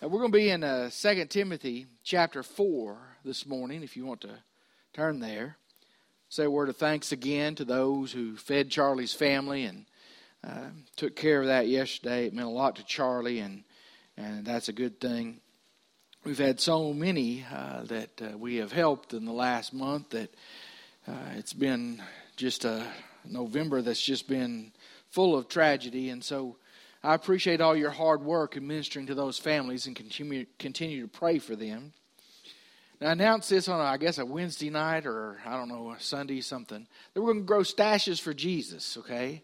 Now 0.00 0.06
we're 0.06 0.20
going 0.20 0.30
to 0.30 0.38
be 0.38 0.50
in 0.50 0.62
uh, 0.62 0.90
2 0.90 1.24
Timothy 1.24 1.86
chapter 2.04 2.44
4 2.44 2.96
this 3.24 3.44
morning, 3.44 3.82
if 3.82 3.96
you 3.96 4.06
want 4.06 4.20
to 4.20 4.38
turn 4.92 5.18
there. 5.18 5.56
Say 6.28 6.44
a 6.44 6.50
word 6.50 6.68
of 6.68 6.76
thanks 6.76 7.10
again 7.10 7.56
to 7.56 7.64
those 7.64 8.12
who 8.12 8.36
fed 8.36 8.70
Charlie's 8.70 9.12
family 9.12 9.64
and 9.64 9.86
uh, 10.46 10.66
took 10.94 11.16
care 11.16 11.40
of 11.40 11.48
that 11.48 11.66
yesterday. 11.66 12.26
It 12.26 12.32
meant 12.32 12.46
a 12.46 12.50
lot 12.50 12.76
to 12.76 12.84
Charlie, 12.84 13.40
and, 13.40 13.64
and 14.16 14.44
that's 14.44 14.68
a 14.68 14.72
good 14.72 15.00
thing. 15.00 15.40
We've 16.22 16.38
had 16.38 16.60
so 16.60 16.92
many 16.92 17.44
uh, 17.52 17.82
that 17.86 18.22
uh, 18.22 18.38
we 18.38 18.56
have 18.56 18.70
helped 18.70 19.14
in 19.14 19.24
the 19.24 19.32
last 19.32 19.74
month 19.74 20.10
that 20.10 20.32
uh, 21.08 21.32
it's 21.34 21.52
been 21.52 22.00
just 22.36 22.64
a 22.64 22.86
November 23.24 23.82
that's 23.82 24.00
just 24.00 24.28
been 24.28 24.70
full 25.08 25.36
of 25.36 25.48
tragedy, 25.48 26.10
and 26.10 26.22
so 26.22 26.54
I 27.02 27.14
appreciate 27.14 27.60
all 27.60 27.76
your 27.76 27.90
hard 27.90 28.22
work 28.22 28.56
in 28.56 28.66
ministering 28.66 29.06
to 29.06 29.14
those 29.14 29.38
families 29.38 29.86
and 29.86 29.94
continue, 29.94 30.46
continue 30.58 31.02
to 31.02 31.08
pray 31.08 31.38
for 31.38 31.54
them. 31.54 31.92
Now, 33.00 33.08
I 33.08 33.12
announced 33.12 33.48
this 33.48 33.68
on, 33.68 33.80
I 33.80 33.96
guess, 33.96 34.18
a 34.18 34.26
Wednesday 34.26 34.70
night 34.70 35.06
or, 35.06 35.38
I 35.46 35.56
don't 35.56 35.68
know, 35.68 35.92
a 35.92 36.00
Sunday 36.00 36.40
something. 36.40 36.86
That 37.14 37.20
we're 37.20 37.32
going 37.32 37.44
to 37.44 37.46
grow 37.46 37.60
stashes 37.60 38.20
for 38.20 38.34
Jesus, 38.34 38.96
okay? 38.96 39.42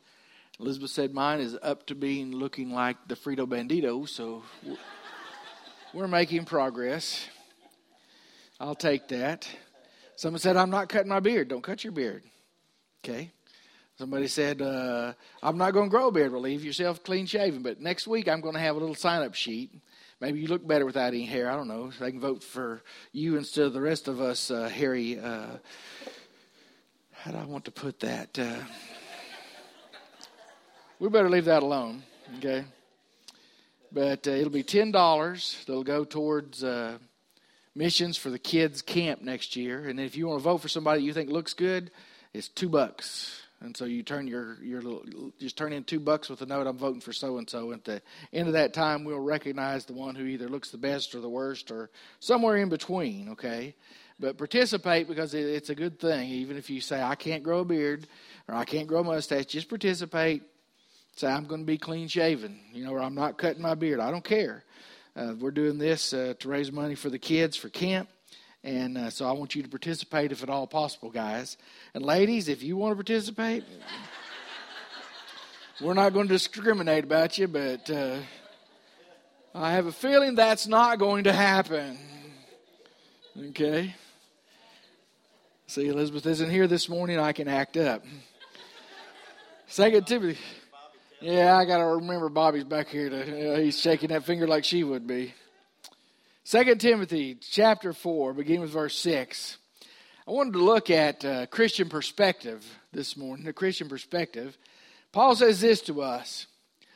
Elizabeth 0.59 0.91
said 0.91 1.15
mine 1.15 1.41
is 1.41 1.57
up 1.63 1.87
to 1.87 1.95
being 1.95 2.33
looking 2.33 2.73
like 2.73 2.97
the 3.07 3.15
Frito 3.15 3.47
Bandito, 3.47 4.09
so 4.09 4.43
we're 5.93 6.09
making 6.09 6.45
progress. 6.45 7.29
I'll 8.59 8.75
take 8.75 9.09
that. 9.09 9.49
Someone 10.17 10.41
said, 10.41 10.57
I'm 10.57 10.71
not 10.71 10.89
cutting 10.89 11.09
my 11.09 11.21
beard. 11.21 11.49
Don't 11.49 11.63
cut 11.63 11.85
your 11.85 11.93
beard. 11.93 12.25
Okay? 13.05 13.31
Somebody 13.97 14.27
said, 14.27 14.61
uh, 14.61 15.13
I'm 15.41 15.57
not 15.57 15.73
going 15.73 15.87
to 15.87 15.91
grow 15.91 16.09
a 16.09 16.13
beard. 16.13 16.33
Well, 16.33 16.41
leave 16.41 16.65
yourself 16.65 17.05
clean 17.05 17.27
shaven. 17.27 17.63
But 17.63 17.81
next 17.81 18.09
week, 18.09 18.29
I'm 18.29 18.41
going 18.41 18.55
to 18.55 18.61
have 18.61 18.75
a 18.75 18.79
little 18.81 18.97
sign 18.97 19.23
up 19.23 19.35
sheet. 19.35 19.71
Maybe 20.21 20.41
you 20.41 20.49
look 20.49 20.67
better 20.67 20.85
without 20.85 21.09
any 21.15 21.25
hair. 21.25 21.49
I 21.49 21.55
don't 21.55 21.69
know. 21.69 21.93
They 22.01 22.11
can 22.11 22.19
vote 22.19 22.43
for 22.43 22.83
you 23.13 23.37
instead 23.37 23.67
of 23.67 23.73
the 23.73 23.81
rest 23.81 24.09
of 24.09 24.21
us, 24.21 24.51
uh, 24.51 24.69
hairy. 24.69 25.21
Uh, 25.21 25.59
how 27.13 27.31
do 27.31 27.37
I 27.37 27.45
want 27.45 27.67
to 27.67 27.71
put 27.71 28.01
that? 28.01 28.37
Uh, 28.37 28.57
we 30.99 31.09
better 31.09 31.31
leave 31.31 31.45
that 31.45 31.63
alone, 31.63 32.03
okay? 32.39 32.65
But 33.93 34.27
uh, 34.27 34.33
it'll 34.33 34.51
be 34.51 34.65
$10 34.65 35.67
that'll 35.67 35.85
go 35.85 36.05
towards 36.05 36.65
uh, 36.65 36.99
missions 37.77 38.17
for 38.17 38.31
the 38.31 38.41
kids' 38.41 38.83
camp 38.83 39.23
next 39.23 39.55
year. 39.55 39.89
And 39.89 40.01
if 40.01 40.17
you 40.17 40.27
want 40.27 40.41
to 40.41 40.43
vote 40.43 40.59
for 40.59 40.69
somebody 40.69 41.05
you 41.05 41.13
think 41.13 41.31
looks 41.31 41.55
good, 41.55 41.93
it's 42.33 42.49
two 42.49 42.69
bucks. 42.69 43.44
And 43.65 43.75
so 43.75 43.87
you 43.87 44.03
turn 44.03 44.27
your 44.27 44.63
your 44.63 44.83
little 44.83 45.33
just 45.41 45.57
turn 45.57 45.73
in 45.73 45.85
two 45.85 45.99
bucks 45.99 46.29
with 46.29 46.43
a 46.43 46.47
note. 46.47 46.67
I'm 46.67 46.77
voting 46.77 47.01
for 47.01 47.15
so 47.15 47.39
and 47.39 47.49
so. 47.49 47.73
At 47.73 47.85
the 47.85 48.03
end 48.33 48.47
of 48.47 48.53
that 48.53 48.75
time, 48.75 49.05
we'll 49.05 49.19
recognize 49.19 49.87
the 49.87 49.95
one 49.95 50.15
who 50.15 50.27
either 50.27 50.49
looks 50.49 50.71
the 50.71 50.79
best 50.79 51.15
or 51.15 51.21
the 51.21 51.31
worst 51.31 51.71
or 51.71 51.91
somewhere 52.21 52.59
in 52.59 52.69
between. 52.69 53.31
Okay, 53.31 53.75
but 54.21 54.37
participate 54.37 55.09
because 55.09 55.33
it's 55.33 55.71
a 55.71 55.75
good 55.75 55.99
thing. 55.99 56.29
Even 56.29 56.59
if 56.59 56.69
you 56.69 56.83
say 56.83 57.03
I 57.03 57.15
can't 57.15 57.43
grow 57.43 57.61
a 57.61 57.65
beard 57.65 58.07
or 58.49 58.55
I 58.55 58.67
can't 58.67 58.87
grow 58.87 59.01
a 59.01 59.05
mustache, 59.05 59.47
just 59.47 59.71
participate. 59.71 60.43
Say 61.17 61.29
I'm 61.29 61.47
going 61.47 61.63
to 61.63 61.67
be 61.67 61.79
clean 61.79 62.07
shaven. 62.07 62.61
You 62.71 62.85
know, 62.85 62.93
or 62.93 63.01
I'm 63.01 63.15
not 63.15 63.39
cutting 63.39 63.63
my 63.63 63.75
beard. 63.75 63.99
I 63.99 64.11
don't 64.11 64.25
care. 64.25 64.63
Uh, 65.17 65.33
we're 65.41 65.53
doing 65.53 65.79
this 65.79 66.13
uh, 66.13 66.35
to 66.41 66.49
raise 66.49 66.71
money 66.71 66.97
for 66.97 67.09
the 67.09 67.19
kids 67.19 67.57
for 67.57 67.71
camp. 67.71 68.11
And 68.65 68.97
uh, 68.97 69.11
so 69.11 69.27
I 69.27 69.33
want 69.33 69.55
you 69.55 69.63
to 69.63 69.69
participate 69.69 70.33
if 70.33 70.43
at 70.43 70.49
all 70.49 70.67
possible, 70.67 71.11
guys. 71.11 71.59
And 71.93 72.03
ladies, 72.03 72.49
if 72.49 72.63
you 72.63 72.79
want 72.79 72.93
to 72.93 72.97
participate, 72.97 73.63
we're 75.83 75.93
not 75.93 76.15
going 76.15 76.29
to 76.29 76.33
discriminate 76.33 77.05
about 77.05 77.37
you, 77.37 77.47
but 77.47 77.91
uh, 77.91 78.17
I 79.55 79.73
have 79.73 79.85
a 79.85 79.93
feeling 79.93 80.35
that's 80.35 80.67
not 80.67 80.99
going 80.99 81.25
to 81.25 81.33
happen. 81.35 81.99
Okay? 83.51 83.95
See, 85.67 85.89
Elizabeth 85.89 86.25
isn't 86.25 86.49
here 86.49 86.67
this 86.67 86.89
morning. 86.89 87.19
I 87.19 87.33
can 87.33 87.49
act 87.49 87.77
up. 87.77 88.03
Second 89.67 90.07
Timothy. 90.07 90.41
Yeah, 91.21 91.55
I 91.55 91.67
got 91.67 91.79
to 91.79 91.87
remember 91.87 92.31
Bobby's 92.31 92.65
back 92.65 92.89
here. 92.89 93.11
To, 93.11 93.55
uh, 93.55 93.59
he's 93.59 93.79
shaking 93.79 94.09
that 94.09 94.25
finger 94.25 94.47
like 94.47 94.65
she 94.65 94.85
would 94.85 95.07
be. 95.07 95.35
Second 96.47 96.79
Timothy 96.79 97.37
chapter 97.41 97.95
4, 97.95 98.35
beginning 98.35 98.61
with 98.61 98.71
verse 98.71 98.95
6. 98.99 99.57
I 100.29 100.31
wanted 100.31 100.53
to 100.53 100.63
look 100.63 100.91
at 100.91 101.25
uh, 101.25 101.47
Christian 101.47 101.89
perspective 101.89 102.63
this 102.93 103.17
morning, 103.17 103.47
the 103.47 103.55
Christian 103.55 103.89
perspective. 103.89 104.59
Paul 105.11 105.37
says 105.37 105.63
this 105.63 105.81
to 105.83 106.03
us 106.03 106.47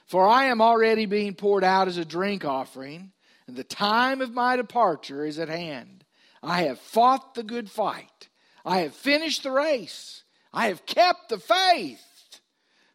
For 0.04 0.28
I 0.28 0.44
am 0.44 0.60
already 0.60 1.06
being 1.06 1.34
poured 1.34 1.64
out 1.64 1.88
as 1.88 1.96
a 1.96 2.04
drink 2.04 2.44
offering, 2.44 3.10
and 3.46 3.56
the 3.56 3.64
time 3.64 4.20
of 4.20 4.34
my 4.34 4.56
departure 4.56 5.24
is 5.24 5.38
at 5.38 5.48
hand. 5.48 6.04
I 6.42 6.64
have 6.64 6.78
fought 6.78 7.34
the 7.34 7.42
good 7.42 7.70
fight, 7.70 8.28
I 8.66 8.80
have 8.80 8.94
finished 8.94 9.44
the 9.44 9.50
race, 9.50 10.24
I 10.52 10.66
have 10.66 10.84
kept 10.84 11.30
the 11.30 11.38
faith. 11.38 12.04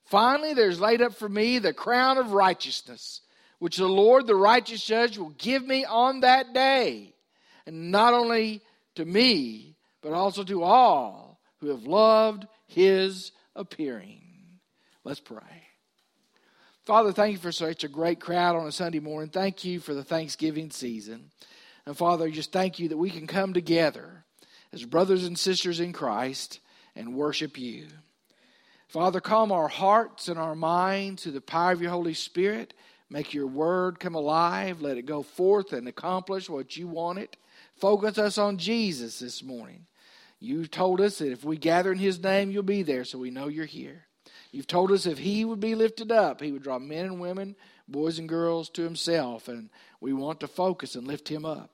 Finally, 0.06 0.54
there's 0.54 0.80
laid 0.80 1.02
up 1.02 1.16
for 1.16 1.28
me 1.28 1.58
the 1.58 1.74
crown 1.74 2.20
of 2.20 2.32
righteousness 2.32 3.22
which 3.64 3.78
the 3.78 3.88
Lord, 3.88 4.28
the 4.28 4.36
righteous 4.36 4.84
judge, 4.84 5.18
will 5.18 5.30
give 5.38 5.66
me 5.66 5.86
on 5.86 6.20
that 6.20 6.54
day. 6.54 7.14
And 7.66 7.94
not 7.94 8.14
only 8.14 8.62
to 8.96 9.06
me, 9.06 9.78
but 10.02 10.12
also 10.12 10.44
to 10.44 10.64
all 10.64 11.40
who 11.62 11.70
have 11.70 11.84
loved 11.84 12.46
his 12.68 13.32
appearing. 13.56 14.20
Let's 15.06 15.22
pray. 15.22 15.64
Father, 16.84 17.14
thank 17.14 17.32
you 17.32 17.38
for 17.38 17.54
such 17.54 17.86
a 17.86 17.88
great 17.88 18.20
crowd 18.20 18.58
on 18.58 18.68
a 18.68 18.72
Sunday 18.74 19.00
morning. 19.00 19.30
Thank 19.30 19.64
you 19.64 19.80
for 19.80 19.94
the 19.94 20.04
Thanksgiving 20.04 20.70
season. 20.70 21.32
And 21.86 21.96
Father, 21.96 22.30
just 22.30 22.52
thank 22.52 22.80
you 22.80 22.90
that 22.90 22.98
we 22.98 23.12
can 23.12 23.28
come 23.28 23.54
together 23.54 24.26
as 24.74 24.84
brothers 24.84 25.24
and 25.24 25.40
sisters 25.40 25.80
in 25.80 25.94
Christ 25.94 26.60
and 26.98 27.16
worship 27.16 27.58
you. 27.58 27.88
Father, 28.90 29.22
calm 29.22 29.54
our 29.54 29.70
hearts 29.70 30.28
and 30.28 30.38
our 30.38 30.54
minds 30.54 31.24
through 31.24 31.32
the 31.32 31.40
power 31.40 31.72
of 31.72 31.82
your 31.82 31.92
Holy 31.92 32.14
Spirit 32.14 32.74
Make 33.10 33.34
your 33.34 33.48
word 33.48 34.00
come 34.00 34.16
alive. 34.16 34.82
Let 34.82 34.98
it 34.98 35.06
go 35.06 35.24
forth 35.24 35.74
and 35.74 35.88
accomplish 35.88 36.50
what 36.50 36.78
you 36.78 36.88
want 36.88 37.20
it. 37.20 37.38
Focus 37.76 38.18
us 38.18 38.38
on 38.38 38.58
Jesus 38.58 39.20
this 39.20 39.44
morning. 39.44 39.86
You 40.40 40.68
told 40.68 41.00
us 41.00 41.20
that 41.20 41.32
if 41.32 41.44
we 41.44 41.58
gather 41.58 41.92
in 41.92 42.00
his 42.00 42.22
name, 42.22 42.52
you'll 42.52 42.64
be 42.64 42.84
there, 42.84 43.06
so 43.06 43.18
we 43.18 43.32
know 43.32 43.48
you're 43.48 43.66
here. 43.66 44.08
You've 44.52 44.68
told 44.68 44.92
us 44.92 45.06
if 45.06 45.18
he 45.18 45.46
would 45.46 45.60
be 45.60 45.74
lifted 45.74 46.12
up, 46.12 46.42
he 46.42 46.52
would 46.52 46.64
draw 46.64 46.80
men 46.80 47.06
and 47.06 47.20
women, 47.20 47.56
boys 47.88 48.20
and 48.20 48.30
girls 48.30 48.70
to 48.72 48.84
himself, 48.84 49.48
and 49.48 49.70
we 50.00 50.14
want 50.14 50.42
to 50.42 50.48
focus 50.48 50.96
and 50.96 51.08
lift 51.08 51.28
him 51.28 51.46
up. 51.46 51.72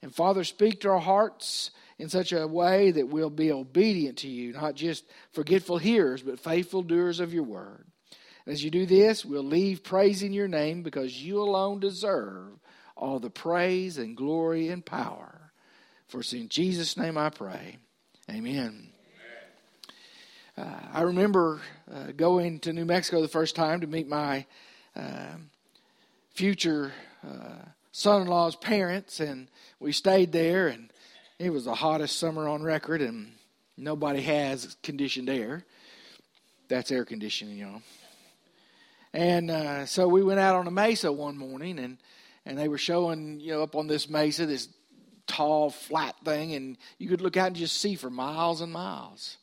And 0.00 0.14
Father, 0.14 0.44
speak 0.44 0.80
to 0.80 0.90
our 0.90 1.00
hearts 1.00 1.70
in 1.98 2.08
such 2.08 2.32
a 2.32 2.46
way 2.46 2.90
that 2.90 3.08
we'll 3.08 3.30
be 3.30 3.52
obedient 3.52 4.18
to 4.18 4.28
you, 4.28 4.52
not 4.52 4.74
just 4.74 5.04
forgetful 5.32 5.78
hearers, 5.78 6.22
but 6.22 6.40
faithful 6.40 6.82
doers 6.82 7.20
of 7.20 7.32
your 7.32 7.42
word. 7.42 7.86
As 8.46 8.62
you 8.62 8.70
do 8.70 8.84
this, 8.84 9.24
we'll 9.24 9.42
leave 9.42 9.82
praising 9.82 10.32
your 10.32 10.48
name 10.48 10.82
because 10.82 11.22
you 11.22 11.40
alone 11.40 11.80
deserve 11.80 12.58
all 12.96 13.18
the 13.18 13.30
praise 13.30 13.96
and 13.96 14.16
glory 14.16 14.68
and 14.68 14.84
power. 14.84 15.50
For 16.08 16.20
it's 16.20 16.32
in 16.32 16.48
Jesus' 16.48 16.96
name 16.96 17.16
I 17.16 17.30
pray. 17.30 17.78
Amen. 18.30 18.88
Uh, 20.56 20.80
I 20.92 21.02
remember 21.02 21.60
uh, 21.92 22.12
going 22.12 22.60
to 22.60 22.72
New 22.72 22.84
Mexico 22.84 23.20
the 23.20 23.28
first 23.28 23.56
time 23.56 23.80
to 23.80 23.86
meet 23.86 24.06
my 24.06 24.46
uh, 24.94 25.36
future 26.34 26.92
uh, 27.26 27.64
son 27.90 28.22
in 28.22 28.28
law's 28.28 28.54
parents, 28.54 29.20
and 29.20 29.48
we 29.80 29.90
stayed 29.90 30.30
there, 30.32 30.68
and 30.68 30.92
it 31.38 31.50
was 31.50 31.64
the 31.64 31.74
hottest 31.74 32.18
summer 32.18 32.46
on 32.46 32.62
record, 32.62 33.02
and 33.02 33.32
nobody 33.76 34.20
has 34.20 34.76
conditioned 34.82 35.28
air. 35.28 35.64
That's 36.68 36.92
air 36.92 37.04
conditioning, 37.04 37.56
you 37.56 37.66
know. 37.66 37.82
And 39.14 39.48
uh, 39.48 39.86
so 39.86 40.08
we 40.08 40.24
went 40.24 40.40
out 40.40 40.56
on 40.56 40.66
a 40.66 40.72
mesa 40.72 41.12
one 41.12 41.38
morning, 41.38 41.78
and 41.78 41.98
and 42.44 42.58
they 42.58 42.66
were 42.66 42.78
showing 42.78 43.38
you 43.38 43.52
know 43.52 43.62
up 43.62 43.76
on 43.76 43.86
this 43.86 44.10
mesa 44.10 44.44
this 44.44 44.68
tall 45.28 45.70
flat 45.70 46.16
thing, 46.24 46.52
and 46.52 46.76
you 46.98 47.08
could 47.08 47.20
look 47.20 47.36
out 47.36 47.46
and 47.46 47.56
just 47.56 47.80
see 47.80 47.94
for 47.94 48.10
miles 48.10 48.60
and 48.60 48.72
miles. 48.72 49.36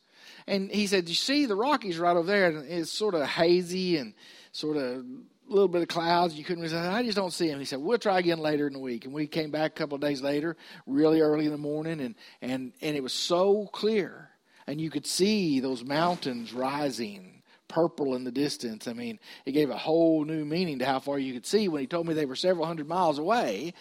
And 0.46 0.70
he 0.70 0.86
said, 0.86 1.08
"You 1.08 1.14
see 1.14 1.46
the 1.46 1.56
Rockies 1.56 1.98
right 1.98 2.14
over 2.14 2.26
there, 2.26 2.48
and 2.48 2.70
it's 2.70 2.92
sort 2.92 3.14
of 3.14 3.26
hazy 3.26 3.96
and 3.96 4.12
sort 4.52 4.76
of 4.76 4.82
a 4.82 5.04
little 5.48 5.68
bit 5.68 5.80
of 5.80 5.88
clouds. 5.88 6.34
You 6.34 6.44
couldn't. 6.44 6.68
Say, 6.68 6.76
I 6.76 7.02
just 7.02 7.16
don't 7.16 7.32
see 7.32 7.48
them." 7.48 7.58
He 7.58 7.64
said, 7.64 7.78
"We'll 7.78 7.96
try 7.96 8.18
again 8.18 8.40
later 8.40 8.66
in 8.66 8.74
the 8.74 8.78
week." 8.78 9.06
And 9.06 9.14
we 9.14 9.26
came 9.26 9.50
back 9.50 9.70
a 9.70 9.74
couple 9.74 9.94
of 9.94 10.02
days 10.02 10.20
later, 10.20 10.54
really 10.86 11.22
early 11.22 11.46
in 11.46 11.50
the 11.50 11.56
morning, 11.56 11.98
and 11.98 12.14
and 12.42 12.74
and 12.82 12.94
it 12.94 13.02
was 13.02 13.14
so 13.14 13.70
clear, 13.72 14.28
and 14.66 14.82
you 14.82 14.90
could 14.90 15.06
see 15.06 15.60
those 15.60 15.82
mountains 15.82 16.52
rising 16.52 17.31
purple 17.72 18.14
in 18.14 18.24
the 18.24 18.30
distance. 18.30 18.86
I 18.86 18.92
mean, 18.92 19.18
it 19.46 19.52
gave 19.52 19.70
a 19.70 19.76
whole 19.76 20.24
new 20.24 20.44
meaning 20.44 20.78
to 20.78 20.86
how 20.86 21.00
far 21.00 21.18
you 21.18 21.32
could 21.32 21.46
see 21.46 21.68
when 21.68 21.80
he 21.80 21.86
told 21.86 22.06
me 22.06 22.14
they 22.14 22.26
were 22.26 22.36
several 22.36 22.66
hundred 22.66 22.86
miles 22.86 23.18
away. 23.18 23.74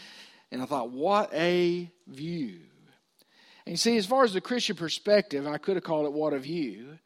And 0.52 0.62
I 0.62 0.66
thought, 0.66 0.92
what 0.92 1.34
a 1.34 1.92
view. 2.08 2.60
And 3.66 3.74
you 3.74 3.78
see, 3.78 3.98
as 3.98 4.06
far 4.06 4.24
as 4.24 4.34
the 4.34 4.42
Christian 4.42 4.76
perspective, 4.76 5.46
I 5.46 5.58
could 5.58 5.76
have 5.76 5.84
called 5.84 6.06
it 6.06 6.14
what 6.14 6.34
a 6.34 6.40
view 6.40 6.98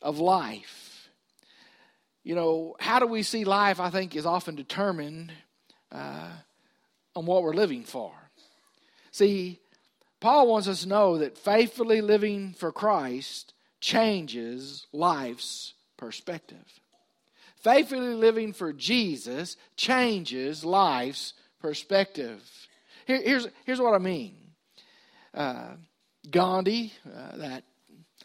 of 0.00 0.18
life. 0.18 1.08
You 2.22 2.34
know, 2.34 2.76
how 2.78 2.98
do 2.98 3.06
we 3.06 3.22
see 3.22 3.44
life, 3.44 3.80
I 3.80 3.90
think, 3.90 4.14
is 4.14 4.26
often 4.26 4.54
determined 4.54 5.32
uh, 5.90 6.30
on 7.14 7.26
what 7.26 7.42
we're 7.42 7.54
living 7.54 7.82
for. 7.82 8.12
See, 9.10 9.60
Paul 10.20 10.48
wants 10.48 10.68
us 10.68 10.82
to 10.82 10.88
know 10.88 11.18
that 11.18 11.38
faithfully 11.38 12.00
living 12.00 12.52
for 12.52 12.72
Christ 12.72 13.54
changes 13.80 14.86
life's 14.92 15.74
perspective. 15.96 16.80
Faithfully 17.56 18.14
living 18.14 18.52
for 18.52 18.72
Jesus 18.72 19.56
changes 19.76 20.64
life's 20.64 21.32
perspective. 21.60 22.42
Here, 23.06 23.20
here's, 23.22 23.48
here's 23.64 23.80
what 23.80 23.94
I 23.94 23.98
mean 23.98 24.36
uh, 25.34 25.74
Gandhi, 26.30 26.92
uh, 27.06 27.36
that 27.36 27.64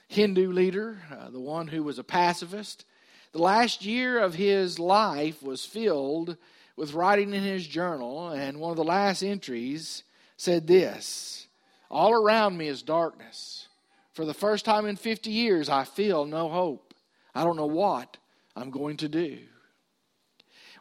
Hindu 0.07 0.51
leader, 0.51 0.97
uh, 1.11 1.29
the 1.29 1.39
one 1.39 1.67
who 1.67 1.83
was 1.83 1.99
a 1.99 2.03
pacifist, 2.03 2.85
the 3.31 3.41
last 3.41 3.85
year 3.85 4.19
of 4.19 4.35
his 4.35 4.77
life 4.77 5.41
was 5.41 5.65
filled 5.65 6.37
with 6.75 6.93
writing 6.93 7.33
in 7.33 7.43
his 7.43 7.65
journal, 7.65 8.29
and 8.29 8.59
one 8.59 8.71
of 8.71 8.77
the 8.77 8.83
last 8.83 9.23
entries 9.23 10.03
said 10.37 10.67
this 10.67 11.47
All 11.89 12.13
around 12.13 12.57
me 12.57 12.67
is 12.67 12.81
darkness. 12.81 13.67
For 14.13 14.25
the 14.25 14.33
first 14.33 14.65
time 14.65 14.85
in 14.85 14.97
50 14.97 15.29
years, 15.29 15.69
I 15.69 15.85
feel 15.85 16.25
no 16.25 16.49
hope. 16.49 16.90
I 17.33 17.43
don't 17.43 17.55
know 17.55 17.65
what 17.65 18.17
I'm 18.55 18.71
going 18.71 18.97
to 18.97 19.09
do. 19.09 19.39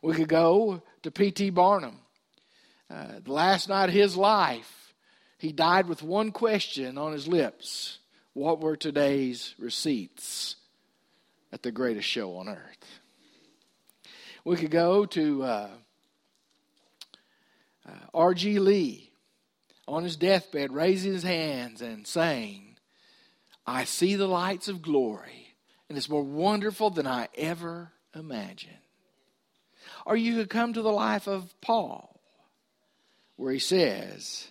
We 0.02 0.14
could 0.14 0.28
go 0.28 0.82
to 1.02 1.10
P.T. 1.10 1.50
Barnum. 1.50 1.98
Uh, 2.90 3.20
the 3.22 3.32
last 3.32 3.68
night 3.68 3.88
of 3.88 3.94
his 3.94 4.16
life, 4.16 4.94
he 5.38 5.52
died 5.52 5.86
with 5.86 6.02
one 6.02 6.32
question 6.32 6.98
on 6.98 7.12
his 7.12 7.28
lips 7.28 7.98
What 8.32 8.60
were 8.60 8.76
today's 8.76 9.54
receipts 9.58 10.56
at 11.52 11.62
the 11.62 11.70
greatest 11.70 12.08
show 12.08 12.36
on 12.36 12.48
earth? 12.48 13.00
We 14.44 14.56
could 14.56 14.70
go 14.70 15.06
to 15.06 15.42
uh, 15.42 15.70
uh, 17.88 17.92
R.G. 18.14 18.58
Lee 18.58 19.10
on 19.86 20.04
his 20.04 20.16
deathbed, 20.16 20.72
raising 20.72 21.12
his 21.12 21.22
hands 21.22 21.82
and 21.82 22.06
saying, 22.06 22.76
I 23.66 23.84
see 23.84 24.16
the 24.16 24.28
lights 24.28 24.68
of 24.68 24.82
glory, 24.82 25.49
and 25.90 25.98
it's 25.98 26.08
more 26.08 26.22
wonderful 26.22 26.88
than 26.90 27.08
I 27.08 27.28
ever 27.36 27.90
imagined. 28.14 28.76
Or 30.06 30.16
you 30.16 30.36
could 30.36 30.48
come 30.48 30.72
to 30.72 30.82
the 30.82 30.92
life 30.92 31.26
of 31.26 31.52
Paul, 31.60 32.20
where 33.34 33.52
he 33.52 33.58
says, 33.58 34.46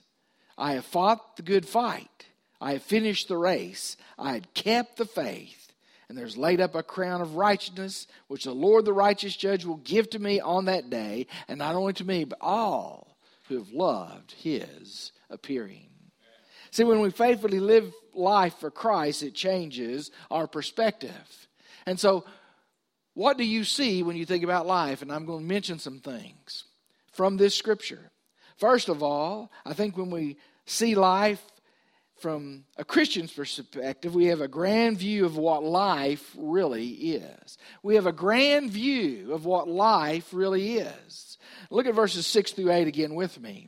I 0.57 0.73
have 0.73 0.83
fought 0.83 1.37
the 1.37 1.41
good 1.41 1.65
fight, 1.65 2.25
I 2.59 2.73
have 2.73 2.83
finished 2.83 3.29
the 3.29 3.37
race, 3.37 3.95
I 4.17 4.33
had 4.33 4.53
kept 4.53 4.97
the 4.97 5.05
faith, 5.05 5.71
and 6.09 6.17
there's 6.17 6.35
laid 6.35 6.59
up 6.59 6.75
a 6.75 6.83
crown 6.83 7.21
of 7.21 7.35
righteousness, 7.35 8.05
which 8.27 8.43
the 8.43 8.51
Lord 8.51 8.83
the 8.83 8.91
righteous 8.91 9.33
judge 9.33 9.63
will 9.63 9.77
give 9.77 10.09
to 10.09 10.19
me 10.19 10.41
on 10.41 10.65
that 10.65 10.89
day, 10.89 11.25
and 11.47 11.57
not 11.57 11.75
only 11.75 11.93
to 11.93 12.03
me, 12.03 12.25
but 12.25 12.39
all 12.41 13.15
who 13.47 13.59
have 13.59 13.71
loved 13.71 14.33
his 14.33 15.13
appearing. 15.29 15.87
See, 16.71 16.83
when 16.83 17.01
we 17.01 17.11
faithfully 17.11 17.59
live 17.59 17.93
life 18.13 18.55
for 18.59 18.71
Christ, 18.71 19.23
it 19.23 19.33
changes 19.33 20.11
our 20.29 20.47
perspective. 20.47 21.47
And 21.85 21.99
so, 21.99 22.25
what 23.13 23.37
do 23.37 23.43
you 23.43 23.63
see 23.63 24.03
when 24.03 24.15
you 24.15 24.25
think 24.25 24.43
about 24.43 24.67
life? 24.67 25.01
And 25.01 25.11
I'm 25.11 25.25
going 25.25 25.39
to 25.39 25.45
mention 25.45 25.79
some 25.79 25.99
things 25.99 26.65
from 27.11 27.37
this 27.37 27.55
scripture. 27.55 28.11
First 28.57 28.89
of 28.89 29.03
all, 29.03 29.51
I 29.65 29.73
think 29.73 29.97
when 29.97 30.11
we 30.11 30.37
see 30.65 30.95
life 30.95 31.41
from 32.19 32.65
a 32.77 32.83
Christian's 32.83 33.31
perspective, 33.31 34.13
we 34.13 34.27
have 34.27 34.41
a 34.41 34.47
grand 34.47 34.97
view 34.97 35.25
of 35.25 35.37
what 35.37 35.63
life 35.63 36.35
really 36.37 36.89
is. 36.89 37.57
We 37.81 37.95
have 37.95 38.05
a 38.05 38.11
grand 38.11 38.71
view 38.71 39.33
of 39.33 39.45
what 39.45 39.67
life 39.67 40.33
really 40.33 40.77
is. 40.77 41.37
Look 41.69 41.87
at 41.87 41.95
verses 41.95 42.27
6 42.27 42.51
through 42.51 42.71
8 42.71 42.87
again 42.87 43.15
with 43.15 43.39
me. 43.39 43.67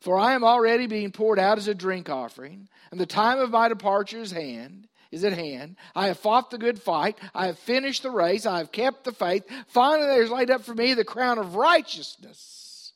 For 0.00 0.18
I 0.18 0.34
am 0.34 0.44
already 0.44 0.86
being 0.86 1.12
poured 1.12 1.38
out 1.38 1.58
as 1.58 1.68
a 1.68 1.74
drink 1.74 2.08
offering, 2.08 2.68
and 2.90 2.98
the 2.98 3.06
time 3.06 3.38
of 3.38 3.50
my 3.50 3.68
departure 3.68 4.20
is 4.20 4.32
hand 4.32 4.88
is 5.10 5.24
at 5.24 5.32
hand. 5.32 5.76
I 5.94 6.06
have 6.06 6.18
fought 6.18 6.50
the 6.50 6.58
good 6.58 6.80
fight. 6.80 7.18
I 7.34 7.46
have 7.46 7.58
finished 7.58 8.02
the 8.02 8.10
race. 8.10 8.46
I 8.46 8.58
have 8.58 8.72
kept 8.72 9.04
the 9.04 9.12
faith. 9.12 9.44
Finally, 9.66 10.06
there 10.06 10.22
is 10.22 10.30
laid 10.30 10.50
up 10.50 10.62
for 10.62 10.74
me 10.74 10.94
the 10.94 11.04
crown 11.04 11.38
of 11.38 11.56
righteousness, 11.56 12.92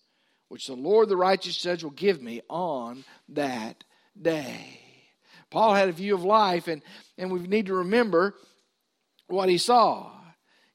which 0.48 0.66
the 0.66 0.74
Lord, 0.74 1.08
the 1.08 1.16
righteous 1.16 1.56
judge, 1.56 1.82
will 1.82 1.90
give 1.90 2.22
me 2.22 2.40
on 2.48 3.04
that 3.30 3.82
day. 4.20 4.80
Paul 5.50 5.74
had 5.74 5.88
a 5.88 5.92
view 5.92 6.14
of 6.14 6.24
life, 6.24 6.68
and, 6.68 6.82
and 7.18 7.32
we 7.32 7.40
need 7.40 7.66
to 7.66 7.74
remember 7.74 8.34
what 9.26 9.48
he 9.48 9.58
saw. 9.58 10.10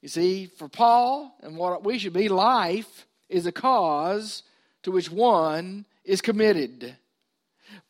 You 0.02 0.08
see, 0.08 0.46
for 0.46 0.68
Paul 0.68 1.34
and 1.40 1.56
what 1.56 1.84
we 1.84 1.98
should 1.98 2.12
be, 2.12 2.28
life 2.28 3.06
is 3.28 3.46
a 3.46 3.52
cause 3.52 4.42
to 4.82 4.90
which 4.90 5.10
one 5.10 5.84
is 6.04 6.20
committed. 6.20 6.96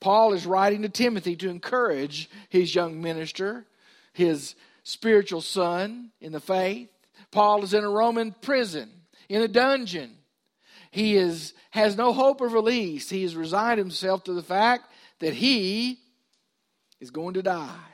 Paul 0.01 0.33
is 0.33 0.47
writing 0.47 0.83
to 0.83 0.89
Timothy 0.89 1.37
to 1.37 1.49
encourage 1.49 2.29
his 2.49 2.75
young 2.75 3.01
minister, 3.01 3.67
his 4.13 4.55
spiritual 4.83 5.41
son 5.41 6.11
in 6.21 6.33
the 6.33 6.41
faith. 6.41 6.89
Paul 7.31 7.63
is 7.63 7.75
in 7.75 7.85
a 7.85 7.91
Roman 7.91 8.35
prison, 8.41 8.91
in 9.29 9.43
a 9.43 9.49
dungeon. 9.49 10.17
He 10.91 11.17
is, 11.17 11.55
has 11.71 11.97
no 11.97 12.13
hope 12.13 12.41
of 12.41 12.53
release. 12.53 13.09
He 13.09 13.23
has 13.23 13.37
resigned 13.37 13.79
himself 13.79 14.25
to 14.25 14.33
the 14.33 14.43
fact 14.43 14.91
that 15.21 15.35
he 15.35 15.99
is 17.01 17.11
going 17.11 17.35
to 17.35 17.43
die. 17.43 17.90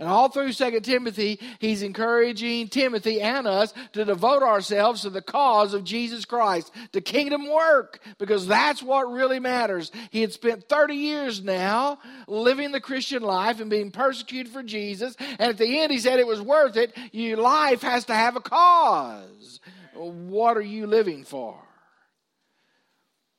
And 0.00 0.08
all 0.08 0.30
through 0.30 0.52
Second 0.52 0.82
Timothy, 0.82 1.38
he's 1.58 1.82
encouraging 1.82 2.68
Timothy 2.68 3.20
and 3.20 3.46
us 3.46 3.74
to 3.92 4.06
devote 4.06 4.42
ourselves 4.42 5.02
to 5.02 5.10
the 5.10 5.20
cause 5.20 5.74
of 5.74 5.84
Jesus 5.84 6.24
Christ, 6.24 6.72
to 6.92 7.02
kingdom 7.02 7.46
work, 7.46 8.00
because 8.16 8.46
that's 8.46 8.82
what 8.82 9.12
really 9.12 9.40
matters. 9.40 9.92
He 10.10 10.22
had 10.22 10.32
spent 10.32 10.70
30 10.70 10.94
years 10.94 11.44
now 11.44 11.98
living 12.26 12.72
the 12.72 12.80
Christian 12.80 13.22
life 13.22 13.60
and 13.60 13.68
being 13.68 13.90
persecuted 13.90 14.50
for 14.50 14.62
Jesus. 14.62 15.14
And 15.20 15.50
at 15.50 15.58
the 15.58 15.80
end, 15.80 15.92
he 15.92 15.98
said 15.98 16.18
it 16.18 16.26
was 16.26 16.40
worth 16.40 16.78
it. 16.78 16.96
Your 17.12 17.36
life 17.36 17.82
has 17.82 18.06
to 18.06 18.14
have 18.14 18.36
a 18.36 18.40
cause. 18.40 19.60
What 19.94 20.56
are 20.56 20.62
you 20.62 20.86
living 20.86 21.24
for? 21.24 21.58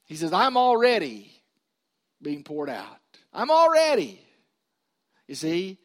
He 0.06 0.16
says, 0.16 0.32
I'm 0.32 0.58
already 0.58 1.32
being 2.22 2.44
poured 2.44 2.70
out. 2.70 3.00
I'm 3.34 3.50
already. 3.50 4.22
You 5.28 5.34
see, 5.34 5.80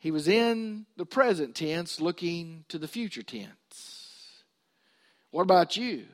he 0.00 0.10
was 0.10 0.28
in 0.28 0.86
the 0.96 1.06
present 1.06 1.54
tense 1.54 2.00
looking 2.00 2.64
to 2.68 2.78
the 2.78 2.88
future 2.88 3.22
tense. 3.22 4.42
What 5.30 5.42
about 5.42 5.76
you? 5.76 6.06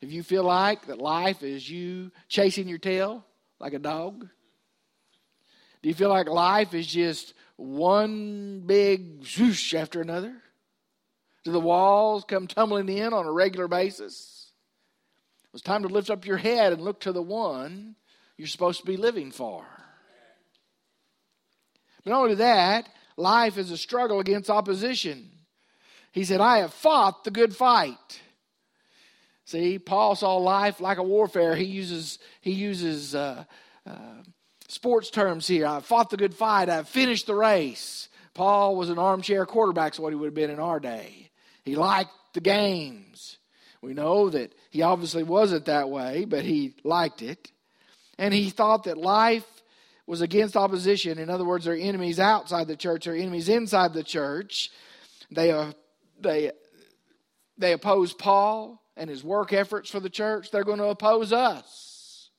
If 0.00 0.10
you 0.10 0.22
feel 0.22 0.42
like 0.42 0.86
that 0.86 0.98
life 0.98 1.42
is 1.42 1.68
you 1.70 2.10
chasing 2.28 2.66
your 2.66 2.78
tail 2.78 3.24
like 3.60 3.74
a 3.74 3.78
dog? 3.78 4.26
Do 5.82 5.88
you 5.88 5.94
feel 5.94 6.08
like 6.08 6.28
life 6.28 6.72
is 6.72 6.86
just 6.86 7.34
one 7.56 8.62
big 8.64 9.26
swoosh 9.26 9.74
after 9.74 10.00
another? 10.00 10.34
Do 11.44 11.52
the 11.52 11.60
walls 11.60 12.24
come 12.26 12.46
tumbling 12.46 12.88
in 12.88 13.12
on 13.12 13.26
a 13.26 13.32
regular 13.32 13.68
basis? 13.68 14.50
It's 15.52 15.62
time 15.62 15.82
to 15.82 15.88
lift 15.88 16.08
up 16.08 16.26
your 16.26 16.38
head 16.38 16.72
and 16.72 16.80
look 16.80 17.00
to 17.00 17.12
the 17.12 17.22
one 17.22 17.96
you're 18.38 18.48
supposed 18.48 18.80
to 18.80 18.86
be 18.86 18.96
living 18.96 19.30
for. 19.30 19.66
But 22.04 22.10
not 22.10 22.22
only 22.22 22.34
that, 22.36 22.88
life 23.16 23.58
is 23.58 23.70
a 23.70 23.76
struggle 23.76 24.20
against 24.20 24.50
opposition. 24.50 25.30
He 26.12 26.24
said, 26.24 26.40
I 26.40 26.58
have 26.58 26.72
fought 26.72 27.24
the 27.24 27.30
good 27.30 27.56
fight. 27.56 28.20
See, 29.46 29.78
Paul 29.78 30.14
saw 30.14 30.36
life 30.36 30.80
like 30.80 30.98
a 30.98 31.02
warfare. 31.02 31.54
He 31.54 31.64
uses, 31.64 32.18
he 32.40 32.52
uses 32.52 33.14
uh, 33.14 33.44
uh, 33.86 34.22
sports 34.68 35.10
terms 35.10 35.46
here. 35.46 35.66
I 35.66 35.80
fought 35.80 36.10
the 36.10 36.16
good 36.16 36.34
fight. 36.34 36.68
I 36.68 36.82
finished 36.82 37.26
the 37.26 37.34
race. 37.34 38.08
Paul 38.32 38.76
was 38.76 38.90
an 38.90 38.98
armchair 38.98 39.46
quarterback, 39.46 39.94
is 39.94 40.00
what 40.00 40.12
he 40.12 40.16
would 40.16 40.26
have 40.26 40.34
been 40.34 40.50
in 40.50 40.60
our 40.60 40.80
day. 40.80 41.30
He 41.62 41.76
liked 41.76 42.10
the 42.32 42.40
games. 42.40 43.38
We 43.82 43.92
know 43.92 44.30
that 44.30 44.54
he 44.70 44.82
obviously 44.82 45.22
wasn't 45.22 45.66
that 45.66 45.90
way, 45.90 46.24
but 46.24 46.44
he 46.44 46.74
liked 46.84 47.22
it. 47.22 47.50
And 48.18 48.32
he 48.32 48.50
thought 48.50 48.84
that 48.84 48.96
life 48.96 49.44
was 50.06 50.20
against 50.20 50.56
opposition. 50.56 51.18
In 51.18 51.30
other 51.30 51.44
words, 51.44 51.64
their 51.64 51.76
enemies 51.76 52.20
outside 52.20 52.68
the 52.68 52.76
church, 52.76 53.04
their 53.04 53.14
enemies 53.14 53.48
inside 53.48 53.94
the 53.94 54.02
church. 54.02 54.70
They, 55.30 55.50
uh, 55.50 55.72
they, 56.20 56.52
they 57.56 57.72
oppose 57.72 58.12
Paul 58.12 58.82
and 58.96 59.08
his 59.08 59.24
work 59.24 59.52
efforts 59.52 59.90
for 59.90 60.00
the 60.00 60.10
church. 60.10 60.50
They're 60.50 60.64
going 60.64 60.78
to 60.78 60.84
oppose 60.84 61.32
us. 61.32 62.30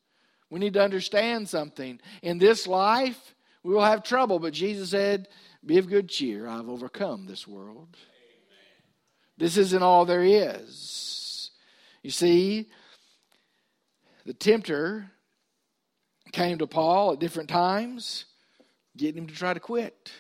We 0.50 0.60
need 0.60 0.74
to 0.74 0.84
understand 0.84 1.50
something. 1.50 2.00
In 2.22 2.38
this 2.38 2.68
life, 2.68 3.36
we 3.64 3.74
will 3.74 3.84
have 3.84 4.04
trouble, 4.04 4.40
but 4.40 4.54
Jesus 4.54 4.92
said, 4.92 5.28
Be 5.66 5.80
of 5.80 5.90
good 5.90 6.08
cheer. 6.08 6.48
I've 6.48 6.70
overcome 6.70 7.26
this 7.26 7.48
world. 7.48 7.98
This 9.38 9.58
isn't 9.58 9.84
all 9.84 10.06
there 10.06 10.24
is. 10.24 11.50
You 12.04 12.12
see, 12.12 12.70
the 14.26 14.34
tempter 14.34 15.12
came 16.36 16.58
to 16.58 16.68
Paul 16.68 17.14
at 17.14 17.20
different 17.20 17.50
times, 17.50 18.26
getting 18.98 19.24
him 19.24 19.28
to 19.28 19.34
try 19.34 19.54
to 19.54 19.60
quit. 19.60 20.12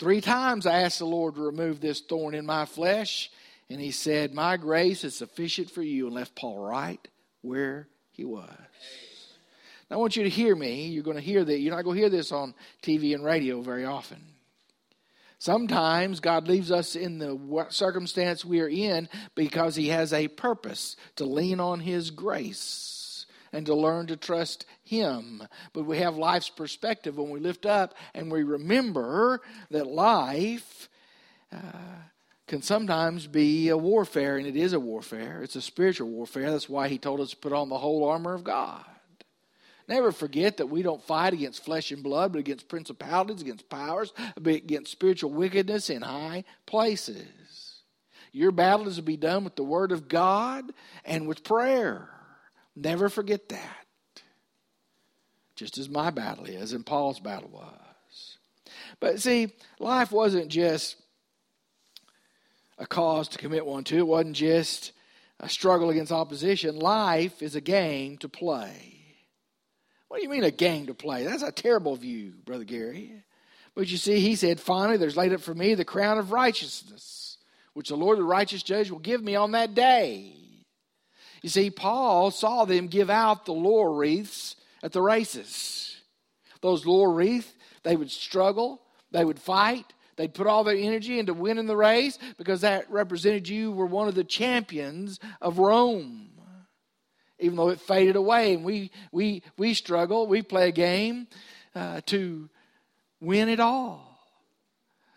Three 0.00 0.20
times 0.20 0.66
I 0.66 0.80
asked 0.80 0.98
the 0.98 1.06
Lord 1.06 1.36
to 1.36 1.42
remove 1.42 1.80
this 1.80 2.00
thorn 2.00 2.34
in 2.34 2.44
my 2.44 2.66
flesh, 2.66 3.30
and 3.70 3.80
he 3.80 3.92
said, 3.92 4.34
My 4.34 4.56
grace 4.56 5.04
is 5.04 5.14
sufficient 5.14 5.70
for 5.70 5.82
you, 5.82 6.06
and 6.06 6.14
left 6.14 6.34
Paul 6.34 6.58
right 6.58 7.00
where 7.42 7.86
he 8.10 8.24
was. 8.24 8.50
Now, 9.88 9.96
I 9.96 10.00
want 10.00 10.16
you 10.16 10.24
to 10.24 10.28
hear 10.28 10.56
me. 10.56 10.88
You're 10.88 11.04
going 11.04 11.16
to 11.16 11.22
hear 11.22 11.44
that. 11.44 11.60
You're 11.60 11.74
not 11.74 11.84
going 11.84 11.96
to 11.96 12.00
hear 12.00 12.10
this 12.10 12.32
on 12.32 12.54
TV 12.82 13.14
and 13.14 13.24
radio 13.24 13.60
very 13.60 13.84
often. 13.84 14.18
Sometimes 15.38 16.18
God 16.18 16.48
leaves 16.48 16.72
us 16.72 16.96
in 16.96 17.18
the 17.18 17.66
circumstance 17.70 18.44
we 18.44 18.60
are 18.60 18.68
in 18.68 19.08
because 19.36 19.76
He 19.76 19.88
has 19.88 20.12
a 20.12 20.28
purpose 20.28 20.96
to 21.16 21.24
lean 21.24 21.60
on 21.60 21.78
His 21.78 22.10
grace 22.10 22.99
and 23.52 23.66
to 23.66 23.74
learn 23.74 24.06
to 24.08 24.16
trust 24.16 24.66
Him. 24.82 25.42
But 25.72 25.84
we 25.84 25.98
have 25.98 26.16
life's 26.16 26.50
perspective 26.50 27.16
when 27.16 27.30
we 27.30 27.40
lift 27.40 27.66
up 27.66 27.94
and 28.14 28.30
we 28.30 28.42
remember 28.42 29.40
that 29.70 29.86
life 29.86 30.88
uh, 31.52 31.58
can 32.46 32.62
sometimes 32.62 33.28
be 33.28 33.68
a 33.68 33.76
warfare, 33.76 34.36
and 34.36 34.46
it 34.46 34.56
is 34.56 34.72
a 34.72 34.80
warfare. 34.80 35.40
It's 35.42 35.54
a 35.54 35.62
spiritual 35.62 36.08
warfare. 36.08 36.50
That's 36.50 36.68
why 36.68 36.88
He 36.88 36.98
told 36.98 37.20
us 37.20 37.30
to 37.30 37.36
put 37.36 37.52
on 37.52 37.68
the 37.68 37.78
whole 37.78 38.08
armor 38.08 38.34
of 38.34 38.42
God. 38.42 38.84
Never 39.86 40.12
forget 40.12 40.58
that 40.58 40.66
we 40.66 40.82
don't 40.82 41.02
fight 41.02 41.32
against 41.32 41.64
flesh 41.64 41.90
and 41.90 42.02
blood, 42.02 42.32
but 42.32 42.38
against 42.38 42.68
principalities, 42.68 43.42
against 43.42 43.68
powers, 43.68 44.12
against 44.36 44.92
spiritual 44.92 45.32
wickedness 45.32 45.90
in 45.90 46.02
high 46.02 46.44
places. 46.66 47.82
Your 48.32 48.52
battle 48.52 48.86
is 48.86 48.96
to 48.96 49.02
be 49.02 49.16
done 49.16 49.42
with 49.42 49.56
the 49.56 49.64
Word 49.64 49.90
of 49.90 50.06
God 50.06 50.72
and 51.04 51.26
with 51.26 51.42
prayer. 51.42 52.08
Never 52.76 53.08
forget 53.08 53.48
that. 53.48 53.86
Just 55.56 55.78
as 55.78 55.88
my 55.88 56.10
battle 56.10 56.44
is 56.46 56.72
and 56.72 56.86
Paul's 56.86 57.20
battle 57.20 57.50
was. 57.50 58.38
But 58.98 59.20
see, 59.20 59.52
life 59.78 60.12
wasn't 60.12 60.48
just 60.48 60.96
a 62.78 62.86
cause 62.86 63.28
to 63.28 63.38
commit 63.38 63.66
one 63.66 63.84
to, 63.84 63.98
it 63.98 64.06
wasn't 64.06 64.36
just 64.36 64.92
a 65.38 65.48
struggle 65.48 65.90
against 65.90 66.12
opposition. 66.12 66.78
Life 66.78 67.42
is 67.42 67.54
a 67.54 67.60
game 67.60 68.16
to 68.18 68.28
play. 68.28 69.00
What 70.08 70.18
do 70.18 70.22
you 70.22 70.28
mean 70.28 70.44
a 70.44 70.50
game 70.50 70.86
to 70.86 70.94
play? 70.94 71.24
That's 71.24 71.42
a 71.42 71.52
terrible 71.52 71.94
view, 71.96 72.34
Brother 72.44 72.64
Gary. 72.64 73.22
But 73.74 73.88
you 73.88 73.96
see, 73.96 74.20
he 74.20 74.34
said, 74.34 74.60
Finally, 74.60 74.96
there's 74.96 75.16
laid 75.16 75.32
up 75.32 75.40
for 75.40 75.54
me 75.54 75.74
the 75.74 75.84
crown 75.84 76.18
of 76.18 76.32
righteousness, 76.32 77.38
which 77.74 77.90
the 77.90 77.96
Lord, 77.96 78.18
the 78.18 78.24
righteous 78.24 78.62
judge, 78.62 78.90
will 78.90 78.98
give 78.98 79.22
me 79.22 79.36
on 79.36 79.52
that 79.52 79.74
day. 79.74 80.39
You 81.42 81.48
see, 81.48 81.70
Paul 81.70 82.30
saw 82.30 82.64
them 82.64 82.88
give 82.88 83.10
out 83.10 83.46
the 83.46 83.52
laurel 83.52 83.94
wreaths 83.94 84.56
at 84.82 84.92
the 84.92 85.02
races. 85.02 85.96
Those 86.60 86.84
laurel 86.84 87.14
wreaths, 87.14 87.52
they 87.82 87.96
would 87.96 88.10
struggle, 88.10 88.82
they 89.10 89.24
would 89.24 89.38
fight, 89.38 89.86
they'd 90.16 90.34
put 90.34 90.46
all 90.46 90.64
their 90.64 90.76
energy 90.76 91.18
into 91.18 91.32
winning 91.32 91.66
the 91.66 91.76
race 91.76 92.18
because 92.36 92.60
that 92.60 92.90
represented 92.90 93.48
you 93.48 93.72
were 93.72 93.86
one 93.86 94.08
of 94.08 94.14
the 94.14 94.24
champions 94.24 95.18
of 95.40 95.58
Rome 95.58 96.30
even 97.40 97.56
though 97.56 97.70
it 97.70 97.80
faded 97.80 98.16
away. 98.16 98.54
And 98.54 98.64
we, 98.64 98.90
we, 99.12 99.42
we 99.56 99.74
struggle, 99.74 100.26
we 100.26 100.42
play 100.42 100.68
a 100.68 100.72
game 100.72 101.26
uh, 101.74 102.00
to 102.06 102.48
win 103.20 103.48
it 103.48 103.60
all. 103.60 104.18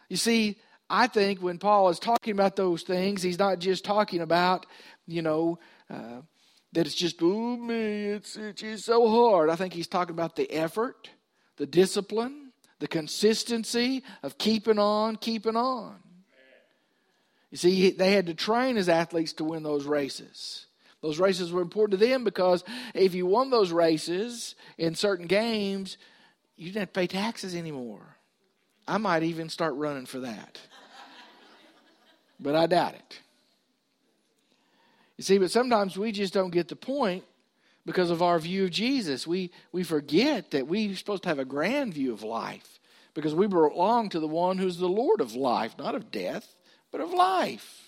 You 0.10 0.18
see, 0.18 0.58
I 0.90 1.08
think 1.08 1.42
when 1.42 1.58
Paul 1.58 1.90
is 1.90 2.00
talking 2.00 2.34
about 2.34 2.56
those 2.56 2.84
things, 2.84 3.22
he's 3.22 3.40
not 3.40 3.60
just 3.60 3.84
talking 3.86 4.22
about, 4.22 4.66
you 5.08 5.22
know, 5.22 5.60
uh, 5.90 6.22
that 6.74 6.88
it's 6.88 6.96
just, 6.96 7.18
oh 7.22 7.56
me, 7.58 8.06
it's, 8.06 8.36
it's 8.36 8.62
just 8.62 8.86
so 8.86 9.08
hard. 9.08 9.50
I 9.50 9.56
think 9.56 9.74
he's 9.74 9.88
talking 9.88 10.14
about 10.14 10.36
the 10.36 10.52
effort, 10.52 11.10
the 11.58 11.66
discipline, 11.66 12.52
the 12.80 12.88
consistency 12.88 14.04
of 14.24 14.38
keeping 14.38 14.80
on, 14.80 15.16
keeping 15.16 15.56
on. 15.56 15.96
You 17.52 17.58
see, 17.58 17.92
they 17.92 18.14
had 18.14 18.26
to 18.26 18.34
train 18.34 18.78
as 18.78 18.90
athletes 18.90 19.34
to 19.34 19.44
win 19.44 19.62
those 19.62 19.86
races. 19.86 20.66
Those 21.04 21.20
races 21.20 21.52
were 21.52 21.62
important 21.62 22.00
to 22.00 22.06
them 22.06 22.24
because 22.24 22.64
if 22.96 23.14
you 23.14 23.26
won 23.26 23.52
those 23.52 23.72
races 23.72 24.56
in 24.78 24.96
certain 24.96 25.28
games, 25.28 25.98
you 26.56 26.68
didn't 26.68 26.80
have 26.80 26.94
to 26.94 27.00
pay 27.00 27.08
taxes 27.08 27.56
anymore. 27.56 28.18
I 28.88 28.98
might 28.98 29.24
even 29.24 29.50
start 29.50 29.76
running 29.76 30.06
for 30.06 30.22
that. 30.22 30.60
but 32.40 32.56
I 32.56 32.66
doubt 32.68 32.96
it. 32.96 33.20
You 35.24 35.36
see, 35.36 35.38
but 35.38 35.52
sometimes 35.52 35.98
we 35.98 36.12
just 36.12 36.34
don't 36.34 36.50
get 36.50 36.68
the 36.68 36.76
point 36.76 37.24
because 37.86 38.10
of 38.10 38.22
our 38.22 38.38
view 38.40 38.66
of 38.66 38.72
Jesus. 38.72 39.26
We, 39.26 39.52
we 39.72 39.84
forget 39.84 40.52
that 40.52 40.68
we're 40.68 40.98
supposed 40.98 41.24
to 41.24 41.30
have 41.30 41.40
a 41.40 41.46
grand 41.46 41.94
view 41.94 42.12
of 42.12 42.24
life 42.24 42.82
because 43.14 43.34
we 43.34 43.48
belong 43.48 44.10
to 44.10 44.20
the 44.20 44.28
one 44.28 44.58
who's 44.58 44.80
the 44.80 44.90
Lord 44.90 45.22
of 45.22 45.34
life, 45.34 45.78
not 45.78 45.96
of 45.96 46.12
death, 46.12 46.54
but 46.92 47.00
of 47.00 47.14
life. 47.14 47.88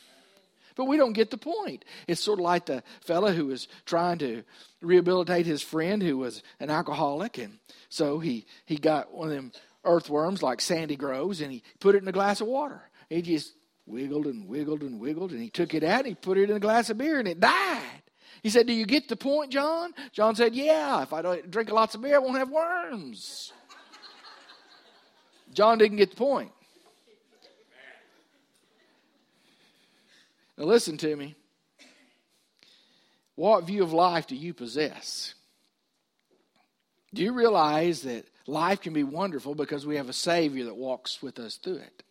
But 0.78 0.86
we 0.86 0.96
don't 0.96 1.12
get 1.12 1.30
the 1.30 1.38
point. 1.38 1.84
It's 2.08 2.22
sort 2.22 2.40
of 2.40 2.46
like 2.46 2.68
the 2.68 2.84
fellow 3.02 3.34
who 3.34 3.48
was 3.48 3.68
trying 3.86 4.20
to 4.20 4.46
rehabilitate 4.80 5.46
his 5.46 5.62
friend 5.62 6.02
who 6.02 6.18
was 6.18 6.42
an 6.62 6.70
alcoholic. 6.70 7.38
And 7.38 7.58
so 7.90 8.20
he, 8.20 8.46
he 8.66 8.78
got 8.78 9.14
one 9.14 9.28
of 9.28 9.36
them 9.36 9.52
earthworms 9.84 10.42
like 10.42 10.62
Sandy 10.62 10.96
Groves 10.96 11.42
and 11.42 11.52
he 11.52 11.64
put 11.82 11.96
it 11.96 12.02
in 12.02 12.08
a 12.08 12.14
glass 12.14 12.40
of 12.40 12.48
water. 12.48 12.82
He 13.10 13.22
just 13.22 13.52
wiggled 13.86 14.26
and 14.26 14.48
wiggled 14.48 14.82
and 14.82 15.00
wiggled 15.00 15.32
and 15.32 15.42
he 15.42 15.50
took 15.50 15.74
it 15.74 15.84
out 15.84 16.00
and 16.00 16.08
he 16.08 16.16
put 16.16 16.38
it 16.38 16.50
in 16.50 16.56
a 16.56 16.60
glass 16.60 16.90
of 16.90 16.98
beer 16.98 17.20
and 17.20 17.28
it 17.28 17.40
died. 17.40 18.02
He 18.42 18.50
said, 18.50 18.68
Do 18.68 18.74
you 18.74 18.86
get 18.86 19.08
the 19.08 19.16
point, 19.16 19.52
John? 19.52 19.94
John 20.12 20.36
said, 20.36 20.54
Yeah, 20.56 21.02
if 21.02 21.14
I 21.14 21.22
don't 21.22 21.50
drink 21.50 21.72
lots 21.72 21.96
of 21.96 22.02
beer, 22.02 22.16
I 22.16 22.20
won't 22.20 22.38
have 22.38 22.50
worms. 22.50 23.54
John 25.54 25.78
didn't 25.78 25.98
get 25.98 26.12
the 26.12 26.16
point. 26.16 26.52
Now, 30.58 30.66
listen 30.66 30.98
to 30.98 31.16
me. 31.16 31.36
What 33.36 33.66
view 33.66 33.84
of 33.84 33.94
life 33.94 34.28
do 34.28 34.36
you 34.36 34.54
possess? 34.54 35.34
Do 37.14 37.22
you 37.22 37.34
realize 37.34 38.02
that 38.04 38.26
life 38.48 38.82
can 38.82 38.94
be 38.94 39.04
wonderful 39.04 39.56
because 39.56 39.86
we 39.86 39.98
have 39.98 40.10
a 40.10 40.14
Savior 40.14 40.66
that 40.66 40.76
walks 40.76 41.22
with 41.22 41.40
us 41.40 41.58
through 41.58 41.78
it? 41.78 42.04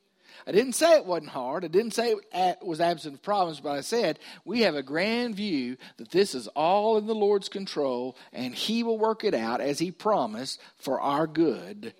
I 0.47 0.53
didn't 0.53 0.75
say 0.75 0.97
it 0.97 1.07
wasn't 1.07 1.31
hard. 1.31 1.65
I 1.65 1.69
didn't 1.69 1.95
say 1.95 2.15
it 2.33 2.59
was 2.63 2.81
absent 2.81 3.15
of 3.15 3.23
problems, 3.23 3.61
but 3.61 3.73
I 3.73 3.81
said 3.81 4.19
we 4.45 4.61
have 4.61 4.75
a 4.75 4.83
grand 4.83 5.37
view 5.37 5.77
that 5.97 6.11
this 6.11 6.35
is 6.35 6.49
all 6.49 6.99
in 6.99 7.07
the 7.07 7.15
Lord's 7.15 7.49
control 7.49 8.17
and 8.33 8.55
He 8.55 8.83
will 8.83 8.99
work 8.99 9.25
it 9.25 9.35
out 9.35 9.61
as 9.61 9.79
He 9.79 9.91
promised 9.91 10.61
for 10.77 11.01
our 11.01 11.27
good. 11.27 11.95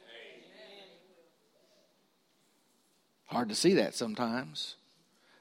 Hard 3.27 3.49
to 3.49 3.55
see 3.55 3.75
that 3.75 3.95
sometimes 3.95 4.77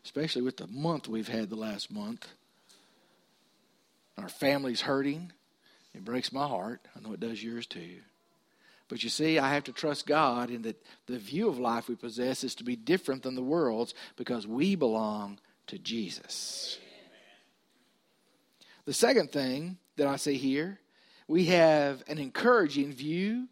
especially 0.03 0.41
with 0.41 0.57
the 0.57 0.67
month 0.67 1.07
we've 1.07 1.27
had 1.27 1.49
the 1.49 1.55
last 1.55 1.91
month. 1.91 2.27
Our 4.17 4.29
family's 4.29 4.81
hurting. 4.81 5.31
It 5.93 6.05
breaks 6.05 6.31
my 6.31 6.47
heart. 6.47 6.81
I 6.95 6.99
know 6.99 7.13
it 7.13 7.19
does 7.19 7.43
yours 7.43 7.65
too. 7.65 7.97
But 8.89 9.03
you 9.03 9.09
see, 9.09 9.39
I 9.39 9.53
have 9.53 9.63
to 9.65 9.71
trust 9.71 10.05
God 10.05 10.49
in 10.49 10.63
that 10.63 10.83
the 11.07 11.17
view 11.17 11.47
of 11.47 11.57
life 11.57 11.87
we 11.87 11.95
possess 11.95 12.43
is 12.43 12.55
to 12.55 12.63
be 12.63 12.75
different 12.75 13.23
than 13.23 13.35
the 13.35 13.41
world's 13.41 13.93
because 14.17 14.45
we 14.45 14.75
belong 14.75 15.39
to 15.67 15.79
Jesus. 15.79 16.77
The 18.85 18.93
second 18.93 19.31
thing 19.31 19.77
that 19.95 20.07
I 20.07 20.17
see 20.17 20.35
here, 20.35 20.79
we 21.27 21.45
have 21.45 22.03
an 22.07 22.17
encouraging 22.17 22.91
view 22.91 23.47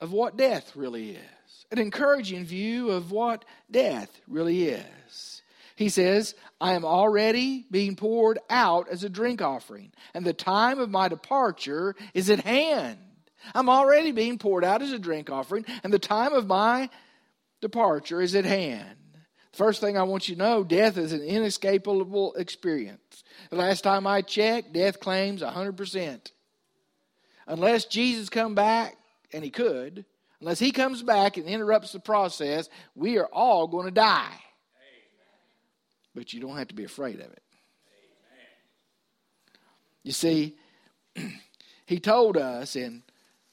of 0.00 0.12
what 0.12 0.36
death 0.36 0.74
really 0.74 1.10
is. 1.10 1.66
An 1.70 1.78
encouraging 1.78 2.44
view 2.44 2.90
of 2.90 3.12
what 3.12 3.44
death 3.70 4.10
really 4.26 4.64
is. 4.64 5.42
He 5.76 5.88
says, 5.88 6.34
I 6.60 6.72
am 6.72 6.84
already 6.84 7.66
being 7.70 7.96
poured 7.96 8.38
out 8.50 8.88
as 8.88 9.04
a 9.04 9.08
drink 9.08 9.42
offering, 9.42 9.92
and 10.14 10.24
the 10.24 10.32
time 10.32 10.78
of 10.78 10.90
my 10.90 11.08
departure 11.08 11.94
is 12.14 12.30
at 12.30 12.40
hand. 12.40 12.98
I'm 13.54 13.68
already 13.68 14.12
being 14.12 14.38
poured 14.38 14.64
out 14.64 14.82
as 14.82 14.92
a 14.92 14.98
drink 14.98 15.30
offering, 15.30 15.64
and 15.82 15.92
the 15.92 15.98
time 15.98 16.32
of 16.32 16.46
my 16.46 16.90
departure 17.60 18.20
is 18.20 18.34
at 18.34 18.44
hand. 18.44 18.96
First 19.52 19.80
thing 19.80 19.98
I 19.98 20.02
want 20.04 20.28
you 20.28 20.34
to 20.34 20.40
know 20.40 20.64
death 20.64 20.96
is 20.96 21.12
an 21.12 21.22
inescapable 21.22 22.34
experience. 22.34 23.22
The 23.50 23.56
last 23.56 23.82
time 23.82 24.06
I 24.06 24.22
checked, 24.22 24.72
death 24.72 24.98
claims 25.00 25.42
100%. 25.42 26.30
Unless 27.46 27.86
Jesus 27.86 28.28
come 28.28 28.54
back, 28.54 28.96
and 29.32 29.44
he 29.44 29.50
could, 29.50 30.04
unless 30.40 30.58
he 30.58 30.72
comes 30.72 31.02
back 31.02 31.36
and 31.36 31.46
interrupts 31.46 31.92
the 31.92 32.00
process, 32.00 32.68
we 32.94 33.18
are 33.18 33.26
all 33.26 33.66
going 33.66 33.86
to 33.86 33.92
die 33.92 34.38
but 36.14 36.32
you 36.32 36.40
don't 36.40 36.56
have 36.56 36.68
to 36.68 36.74
be 36.74 36.84
afraid 36.84 37.16
of 37.16 37.32
it. 37.32 37.42
You 40.02 40.12
see, 40.12 40.56
he 41.86 42.00
told 42.00 42.36
us 42.36 42.76
in 42.76 43.02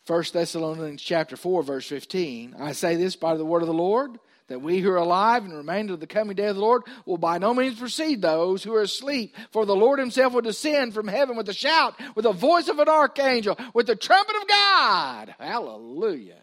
1 0.10 0.24
Thessalonians 0.34 1.04
chapter 1.04 1.38
4, 1.38 1.62
verse 1.62 1.88
15, 1.88 2.56
I 2.58 2.72
say 2.72 2.96
this 2.96 3.16
by 3.16 3.38
the 3.38 3.46
word 3.46 3.62
of 3.62 3.68
the 3.68 3.76
Lord, 3.76 4.18
that 4.48 4.60
we 4.60 4.80
who 4.80 4.90
are 4.90 4.96
alive 4.96 5.46
and 5.46 5.54
remain 5.54 5.86
to 5.86 5.98
the 5.98 6.08
coming 6.08 6.36
day 6.36 6.48
of 6.48 6.56
the 6.56 6.62
Lord 6.64 6.82
will 7.06 7.20
by 7.20 7.38
no 7.38 7.54
means 7.54 7.78
precede 7.78 8.20
those 8.20 8.64
who 8.64 8.74
are 8.74 8.82
asleep. 8.82 9.36
For 9.52 9.68
the 9.68 9.76
Lord 9.76 10.00
himself 10.00 10.34
will 10.34 10.42
descend 10.42 10.96
from 10.96 11.08
heaven 11.08 11.38
with 11.38 11.48
a 11.48 11.54
shout, 11.54 11.94
with 12.16 12.24
the 12.24 12.32
voice 12.32 12.70
of 12.70 12.80
an 12.80 12.90
archangel, 12.90 13.56
with 13.76 13.86
the 13.86 13.96
trumpet 13.96 14.36
of 14.36 14.48
God. 14.48 15.36
Hallelujah. 15.38 16.42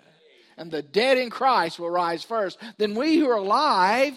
And 0.56 0.70
the 0.70 0.82
dead 0.82 1.18
in 1.18 1.28
Christ 1.28 1.80
will 1.80 1.90
rise 1.90 2.22
first. 2.22 2.58
Then 2.78 2.94
we 2.94 3.16
who 3.16 3.28
are 3.28 3.36
alive 3.36 4.16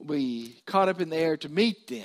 we 0.00 0.60
caught 0.66 0.88
up 0.88 1.00
in 1.00 1.08
the 1.08 1.16
air 1.16 1.36
to 1.36 1.48
meet 1.48 1.86
them. 1.86 2.02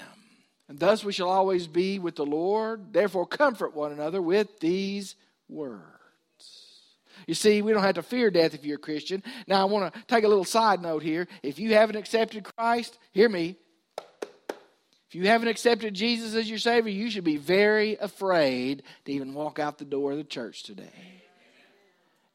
And 0.68 0.78
thus 0.78 1.04
we 1.04 1.12
shall 1.12 1.30
always 1.30 1.66
be 1.66 1.98
with 1.98 2.16
the 2.16 2.26
Lord. 2.26 2.94
Therefore, 2.94 3.26
comfort 3.26 3.76
one 3.76 3.92
another 3.92 4.22
with 4.22 4.60
these 4.60 5.16
words. 5.50 5.99
You 7.30 7.36
see, 7.36 7.62
we 7.62 7.74
don't 7.74 7.84
have 7.84 7.94
to 7.94 8.02
fear 8.02 8.32
death 8.32 8.56
if 8.56 8.66
you're 8.66 8.78
a 8.78 8.80
Christian. 8.80 9.22
Now, 9.46 9.62
I 9.62 9.66
want 9.66 9.94
to 9.94 10.02
take 10.08 10.24
a 10.24 10.28
little 10.28 10.44
side 10.44 10.82
note 10.82 11.04
here. 11.04 11.28
If 11.44 11.60
you 11.60 11.76
haven't 11.76 11.96
accepted 11.96 12.44
Christ, 12.44 12.98
hear 13.12 13.30
me. 13.30 13.56
If 15.08 15.14
you 15.14 15.28
haven't 15.28 15.48
accepted 15.48 15.94
Jesus 15.94 16.34
as 16.34 16.50
your 16.50 16.58
Savior, 16.58 16.92
you 16.92 17.12
should 17.12 17.24
be 17.24 17.38
very 17.38 17.98
afraid 17.98 18.82
to 19.06 19.12
even 19.12 19.36
walk 19.36 19.60
out 19.60 19.78
the 19.78 19.86
door 19.86 20.14
of 20.14 20.18
the 20.18 20.24
church 20.24 20.64
today. 20.64 21.22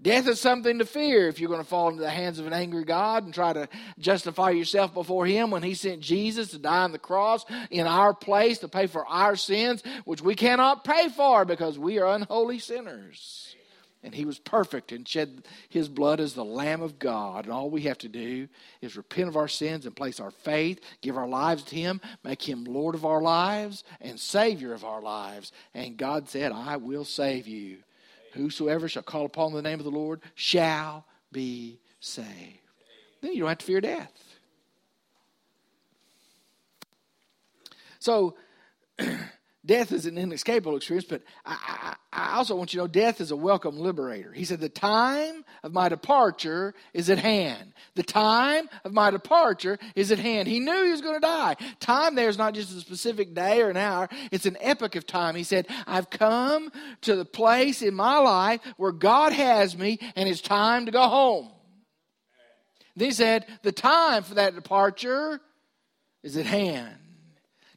Death 0.00 0.28
is 0.28 0.40
something 0.40 0.78
to 0.78 0.84
fear 0.84 1.26
if 1.26 1.40
you're 1.40 1.50
going 1.50 1.60
to 1.60 1.68
fall 1.68 1.88
into 1.88 2.02
the 2.02 2.08
hands 2.08 2.38
of 2.38 2.46
an 2.46 2.52
angry 2.52 2.84
God 2.84 3.24
and 3.24 3.34
try 3.34 3.52
to 3.52 3.68
justify 3.98 4.50
yourself 4.50 4.94
before 4.94 5.26
Him 5.26 5.50
when 5.50 5.64
He 5.64 5.74
sent 5.74 6.02
Jesus 6.02 6.52
to 6.52 6.58
die 6.58 6.84
on 6.84 6.92
the 6.92 7.00
cross 7.00 7.44
in 7.68 7.88
our 7.88 8.14
place 8.14 8.58
to 8.58 8.68
pay 8.68 8.86
for 8.86 9.04
our 9.08 9.34
sins, 9.34 9.82
which 10.04 10.22
we 10.22 10.36
cannot 10.36 10.84
pay 10.84 11.08
for 11.08 11.44
because 11.44 11.80
we 11.80 11.98
are 11.98 12.14
unholy 12.14 12.60
sinners. 12.60 13.53
And 14.04 14.14
He 14.14 14.24
was 14.24 14.38
perfect 14.38 14.92
and 14.92 15.08
shed 15.08 15.46
His 15.68 15.88
blood 15.88 16.20
as 16.20 16.34
the 16.34 16.44
Lamb 16.44 16.82
of 16.82 16.98
God. 16.98 17.46
And 17.46 17.52
all 17.52 17.70
we 17.70 17.82
have 17.82 17.98
to 17.98 18.08
do 18.08 18.46
is 18.80 18.96
repent 18.96 19.28
of 19.28 19.36
our 19.36 19.48
sins 19.48 19.86
and 19.86 19.96
place 19.96 20.20
our 20.20 20.30
faith, 20.30 20.78
give 21.00 21.16
our 21.16 21.26
lives 21.26 21.64
to 21.64 21.74
Him, 21.74 22.00
make 22.22 22.46
Him 22.48 22.64
Lord 22.64 22.94
of 22.94 23.04
our 23.04 23.22
lives 23.22 23.82
and 24.00 24.20
Savior 24.20 24.74
of 24.74 24.84
our 24.84 25.02
lives. 25.02 25.50
And 25.72 25.96
God 25.96 26.28
said, 26.28 26.52
I 26.52 26.76
will 26.76 27.04
save 27.04 27.48
you. 27.48 27.78
Whosoever 28.34 28.88
shall 28.88 29.02
call 29.02 29.24
upon 29.24 29.52
the 29.52 29.62
name 29.62 29.80
of 29.80 29.84
the 29.84 29.90
Lord 29.90 30.20
shall 30.34 31.06
be 31.32 31.80
saved. 32.00 32.28
Then 33.22 33.32
you 33.32 33.40
don't 33.40 33.48
have 33.48 33.58
to 33.58 33.64
fear 33.64 33.80
death. 33.80 34.12
So, 38.00 38.36
death 39.64 39.90
is 39.90 40.04
an 40.04 40.18
inescapable 40.18 40.76
experience, 40.76 41.06
but 41.08 41.22
I, 41.46 41.73
I, 42.14 42.36
also 42.36 42.54
want 42.54 42.72
you 42.72 42.78
to 42.78 42.84
know 42.84 42.88
death 42.88 43.20
is 43.20 43.32
a 43.32 43.36
welcome 43.36 43.78
liberator. 43.78 44.32
He 44.32 44.44
said, 44.44 44.60
The 44.60 44.68
time 44.68 45.44
of 45.62 45.72
my 45.72 45.88
departure 45.88 46.74
is 46.92 47.10
at 47.10 47.18
hand. 47.18 47.72
The 47.96 48.04
time 48.04 48.68
of 48.84 48.92
my 48.92 49.10
departure 49.10 49.78
is 49.96 50.12
at 50.12 50.20
hand. 50.20 50.46
He 50.46 50.60
knew 50.60 50.84
he 50.84 50.90
was 50.92 51.00
going 51.00 51.16
to 51.16 51.20
die. 51.20 51.56
Time 51.80 52.14
there 52.14 52.28
is 52.28 52.38
not 52.38 52.54
just 52.54 52.74
a 52.76 52.80
specific 52.80 53.34
day 53.34 53.60
or 53.62 53.70
an 53.70 53.76
hour, 53.76 54.08
it's 54.30 54.46
an 54.46 54.56
epoch 54.60 54.94
of 54.94 55.06
time. 55.06 55.34
He 55.34 55.42
said, 55.42 55.66
I've 55.86 56.08
come 56.08 56.70
to 57.02 57.16
the 57.16 57.24
place 57.24 57.82
in 57.82 57.94
my 57.94 58.18
life 58.18 58.60
where 58.76 58.92
God 58.92 59.32
has 59.32 59.76
me, 59.76 59.98
and 60.14 60.28
it's 60.28 60.40
time 60.40 60.86
to 60.86 60.92
go 60.92 61.08
home. 61.08 61.50
Then 62.96 63.08
he 63.08 63.12
said, 63.12 63.46
The 63.62 63.72
time 63.72 64.22
for 64.22 64.34
that 64.34 64.54
departure 64.54 65.40
is 66.22 66.36
at 66.36 66.46
hand. 66.46 66.94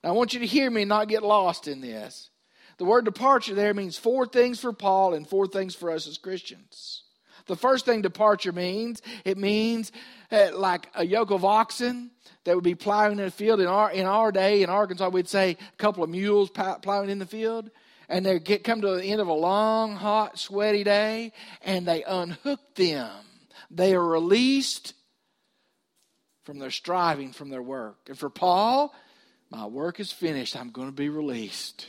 Now, 0.04 0.10
I 0.10 0.14
want 0.14 0.34
you 0.34 0.42
to 0.42 0.46
hear 0.46 0.70
me 0.70 0.84
and 0.84 0.90
not 0.90 1.08
get 1.08 1.24
lost 1.24 1.68
in 1.68 1.82
this. 1.82 2.30
The 2.78 2.86
word 2.86 3.06
departure 3.06 3.56
there 3.56 3.74
means 3.74 3.98
four 3.98 4.28
things 4.28 4.60
for 4.60 4.72
Paul 4.72 5.14
and 5.14 5.28
four 5.28 5.48
things 5.48 5.74
for 5.76 5.92
us 5.92 6.08
as 6.08 6.18
Christians. 6.18 7.04
The 7.48 7.56
first 7.56 7.86
thing 7.86 8.02
departure 8.02 8.52
means, 8.52 9.02
it 9.26 9.38
means 9.38 9.92
uh, 10.32 10.50
like 10.54 10.90
a 10.94 11.06
yoke 11.06 11.32
of 11.32 11.46
oxen 11.46 12.12
that 12.44 12.56
would 12.56 12.64
be 12.64 12.76
plowing 12.76 13.20
in 13.20 13.26
a 13.26 13.32
field. 13.32 13.60
In 13.60 13.68
our, 13.68 13.92
in 13.92 14.06
our 14.06 14.32
day, 14.32 14.64
in 14.64 14.70
Arkansas, 14.70 15.10
we'd 15.10 15.30
say 15.30 15.52
a 15.52 15.78
couple 15.78 16.04
of 16.04 16.10
mules 16.10 16.50
plowing 16.50 17.10
in 17.10 17.20
the 17.20 17.26
field. 17.26 17.72
And 18.10 18.26
they 18.26 18.40
get 18.40 18.64
come 18.64 18.82
to 18.82 18.96
the 18.96 19.04
end 19.04 19.20
of 19.20 19.28
a 19.28 19.34
long, 19.34 19.96
hot, 19.96 20.40
sweaty 20.40 20.84
day, 20.84 21.34
and 21.62 21.86
they 21.86 22.04
unhook 22.04 22.76
them. 22.76 23.12
They 23.70 23.96
are 23.96 24.06
released 24.06 24.94
from 26.44 26.60
their 26.60 26.72
striving, 26.72 27.34
from 27.34 27.50
their 27.50 27.62
work. 27.62 27.98
And 28.08 28.18
for 28.18 28.30
Paul, 28.30 28.94
my 29.50 29.66
work 29.66 30.00
is 30.00 30.12
finished. 30.12 30.56
I'm 30.56 30.70
going 30.70 30.88
to 30.88 30.94
be 30.94 31.10
released. 31.10 31.86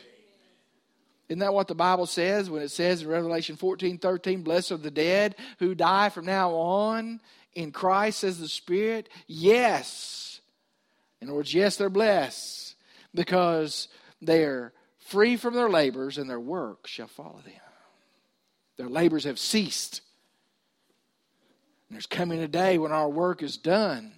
Isn't 1.29 1.41
that 1.41 1.53
what 1.53 1.69
the 1.69 1.75
Bible 1.75 2.07
says 2.07 2.49
when 2.49 2.63
it 2.63 2.71
says 2.71 3.03
in 3.03 3.09
Revelation 3.09 3.57
14 3.57 3.99
13, 3.99 4.43
Blessed 4.43 4.73
are 4.73 4.77
the 4.79 4.91
dead 4.91 5.37
who 5.59 5.75
die 5.75 6.09
from 6.09 6.25
now 6.25 6.53
on 6.53 7.21
in 7.55 7.71
Christ, 7.71 8.21
says 8.21 8.39
the 8.39 8.49
Spirit? 8.49 9.09
Yes. 9.27 10.41
In 11.21 11.29
other 11.29 11.37
words, 11.37 11.53
yes, 11.53 11.77
they're 11.77 11.91
blessed 11.91 12.77
because 13.15 13.89
they're 14.23 14.73
free 14.99 15.37
from 15.37 15.55
their 15.55 15.69
labors 15.69 16.17
and 16.17 16.31
their 16.31 16.41
work 16.41 16.87
shall 16.87 17.09
follow 17.09 17.41
them. 17.45 17.55
Their 18.77 18.89
labors 18.89 19.25
have 19.25 19.39
ceased. 19.39 20.01
There's 21.91 22.07
coming 22.07 22.41
a 22.41 22.49
day 22.49 22.79
when 22.79 22.93
our 22.93 23.09
work 23.09 23.43
is 23.43 23.57
done. 23.57 24.13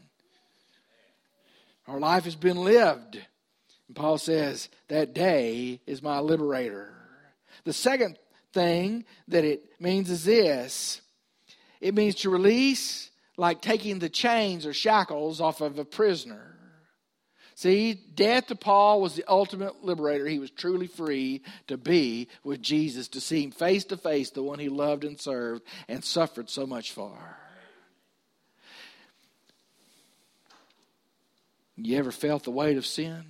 Our 1.87 1.99
life 1.99 2.25
has 2.25 2.37
been 2.37 2.59
lived. 2.59 3.21
And 3.87 3.97
Paul 3.97 4.19
says, 4.19 4.69
That 4.89 5.15
day 5.15 5.81
is 5.87 6.03
my 6.03 6.19
liberator. 6.21 7.00
The 7.65 7.73
second 7.73 8.19
thing 8.53 9.05
that 9.29 9.45
it 9.45 9.63
means 9.81 10.11
is 10.11 10.25
this 10.25 11.01
it 11.81 11.95
means 11.95 12.17
to 12.17 12.31
release, 12.31 13.11
like 13.37 13.63
taking 13.63 13.99
the 13.99 14.09
chains 14.09 14.67
or 14.67 14.75
shackles 14.75 15.41
off 15.41 15.61
of 15.61 15.79
a 15.79 15.85
prisoner. 15.85 16.57
See, 17.55 17.93
death 17.93 18.47
to 18.47 18.55
Paul 18.55 19.03
was 19.03 19.17
the 19.17 19.25
ultimate 19.29 19.85
liberator. 19.85 20.27
He 20.27 20.39
was 20.39 20.51
truly 20.51 20.87
free 20.87 21.43
to 21.67 21.77
be 21.77 22.29
with 22.43 22.63
Jesus, 22.63 23.09
to 23.09 23.21
see 23.21 23.45
him 23.45 23.51
face 23.51 23.85
to 23.85 23.99
face, 23.99 24.31
the 24.31 24.43
one 24.43 24.59
he 24.59 24.71
loved 24.71 25.05
and 25.05 25.21
served 25.21 25.63
and 25.87 26.03
suffered 26.03 26.49
so 26.49 26.67
much 26.67 26.93
for. 26.93 27.13
You 31.77 31.99
ever 31.99 32.13
felt 32.13 32.45
the 32.45 32.51
weight 32.51 32.79
of 32.79 32.87
sin? 32.87 33.25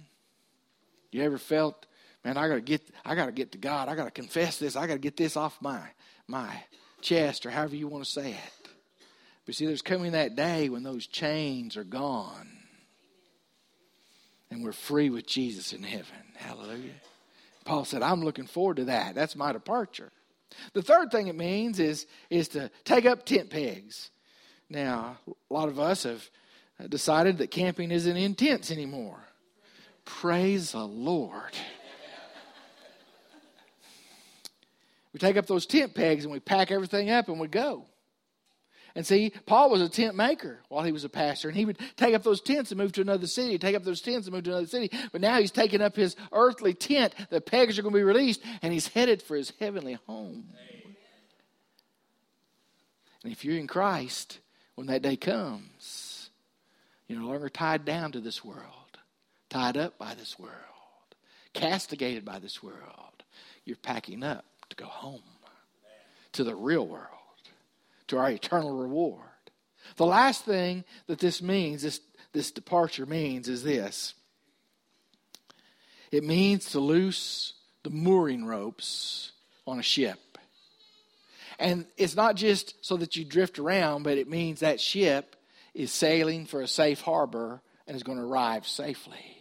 You 1.11 1.23
ever 1.23 1.39
felt 1.39 1.87
man, 2.25 2.37
I 2.37 2.49
gotta 2.49 2.61
get 2.61 2.83
I 3.05 3.15
gotta 3.15 3.33
get 3.33 3.53
to 3.53 3.59
God. 3.59 3.89
I 3.89 3.95
gotta 3.95 4.11
confess 4.11 4.59
this. 4.59 4.77
I 4.77 4.87
gotta 4.87 4.99
get 4.99 5.17
this 5.17 5.37
off 5.37 5.57
my 5.61 5.83
my 6.27 6.63
chest 7.01 7.47
or 7.47 7.51
however 7.51 7.77
you 7.77 7.89
want 7.89 8.05
to 8.05 8.11
say 8.11 8.33
it. 8.33 8.69
But 9.47 9.55
see, 9.55 9.67
there's 9.67 9.83
coming 9.83 10.13
that 10.13 10.37
day 10.37 10.69
when 10.69 10.83
those 10.83 11.07
chains 11.07 11.77
are 11.77 11.85
gone. 11.85 12.49
And 14.51 14.65
we're 14.65 14.73
free 14.73 15.11
with 15.11 15.27
Jesus 15.27 15.73
in 15.73 15.83
heaven. 15.83 16.07
Hallelujah. 16.37 16.95
Paul 17.65 17.85
said, 17.85 18.03
I'm 18.03 18.25
looking 18.25 18.47
forward 18.47 18.77
to 18.77 18.85
that. 18.87 19.15
That's 19.15 19.37
my 19.37 19.53
departure. 19.53 20.11
The 20.73 20.83
third 20.83 21.11
thing 21.11 21.29
it 21.29 21.37
means 21.37 21.79
is, 21.79 22.07
is 22.29 22.49
to 22.49 22.71
take 22.85 23.07
up 23.07 23.25
tent 23.25 23.51
pegs. 23.51 24.11
Now, 24.69 25.19
a 25.29 25.55
lot 25.55 25.69
of 25.69 25.79
us 25.79 26.03
have 26.05 26.29
decided 26.89 27.39
that 27.39 27.51
camping 27.51 27.91
isn't 27.91 28.17
in 28.17 28.35
tents 28.35 28.71
anymore. 28.71 29.21
Praise 30.05 30.73
the 30.73 30.85
Lord. 30.85 31.57
We 35.13 35.19
take 35.19 35.37
up 35.37 35.47
those 35.47 35.67
tent 35.67 35.95
pegs 35.95 36.25
and 36.25 36.33
we 36.33 36.41
pack 36.41 36.71
everything 36.71 37.11
up 37.11 37.29
and 37.29 37.41
we 37.41 37.49
go. 37.49 37.85
And 38.95 39.07
see, 39.07 39.33
Paul 39.47 39.71
was 39.71 39.81
a 39.81 39.89
tent 39.89 40.17
maker 40.17 40.61
while 40.69 40.83
he 40.83 40.91
was 40.91 41.05
a 41.05 41.09
pastor, 41.09 41.49
and 41.49 41.57
he 41.57 41.65
would 41.65 41.79
take 41.97 42.15
up 42.15 42.25
those 42.25 42.41
tents 42.41 42.73
and 42.73 42.79
move 42.79 42.91
to 42.93 43.01
another 43.01 43.29
city, 43.29 43.57
take 43.57 43.77
up 43.77 43.85
those 43.85 44.01
tents 44.01 44.27
and 44.27 44.35
move 44.35 44.45
to 44.45 44.51
another 44.51 44.67
city. 44.67 44.91
But 45.13 45.21
now 45.21 45.39
he's 45.39 45.53
taking 45.53 45.81
up 45.81 45.95
his 45.95 46.17
earthly 46.33 46.75
tent. 46.75 47.15
The 47.31 47.41
pegs 47.41 47.79
are 47.79 47.83
going 47.83 47.93
to 47.93 47.99
be 47.99 48.05
released, 48.05 48.43
and 48.63 48.73
he's 48.73 48.89
headed 48.89 49.23
for 49.23 49.37
his 49.37 49.53
heavenly 49.61 49.99
home. 50.09 50.49
And 53.23 53.33
if 53.33 53.45
you're 53.45 53.59
in 53.59 53.69
Christ, 53.69 54.41
when 54.75 54.89
that 54.89 55.03
day 55.03 55.17
comes, 55.17 56.31
you're 57.07 57.21
no 57.21 57.29
longer 57.29 57.49
tied 57.49 57.85
down 57.85 58.13
to 58.13 58.21
this 58.21 58.45
world, 58.45 58.99
tied 59.51 59.77
up 59.77 59.99
by 59.99 60.15
this 60.15 60.39
world, 60.39 60.55
castigated 61.53 62.25
by 62.25 62.41
this 62.41 62.61
world. 62.61 63.23
You're 63.65 63.77
packing 63.77 64.25
up 64.25 64.45
to 64.71 64.77
go 64.77 64.87
home 64.87 65.23
to 66.33 66.45
the 66.45 66.55
real 66.55 66.87
world, 66.87 67.07
to 68.09 68.19
our 68.19 68.31
eternal 68.31 68.73
reward. 68.73 69.21
The 69.97 70.07
last 70.07 70.45
thing 70.45 70.85
that 71.07 71.19
this 71.19 71.43
means, 71.43 71.83
this, 71.83 72.01
this 72.33 72.51
departure 72.51 73.07
means, 73.07 73.49
is 73.49 73.63
this 73.63 74.15
it 76.11 76.25
means 76.25 76.71
to 76.71 76.81
loose 76.81 77.55
the 77.85 77.91
mooring 77.91 78.45
ropes 78.45 79.33
on 79.67 79.79
a 79.79 79.83
ship. 79.83 80.19
And 81.59 81.87
it's 81.97 82.17
not 82.17 82.37
just 82.37 82.75
so 82.85 82.97
that 82.97 83.17
you 83.17 83.25
drift 83.25 83.59
around, 83.59 84.03
but 84.03 84.19
it 84.19 84.29
means 84.29 84.61
that 84.61 84.81
ship 84.81 85.37
is 85.75 85.93
sailing 85.93 86.47
for 86.47 86.63
a 86.63 86.67
safe 86.67 87.01
harbor 87.01 87.61
and 87.87 87.97
is 87.97 88.03
going 88.03 88.19
to 88.19 88.25
arrive 88.25 88.67
safely. 88.67 89.40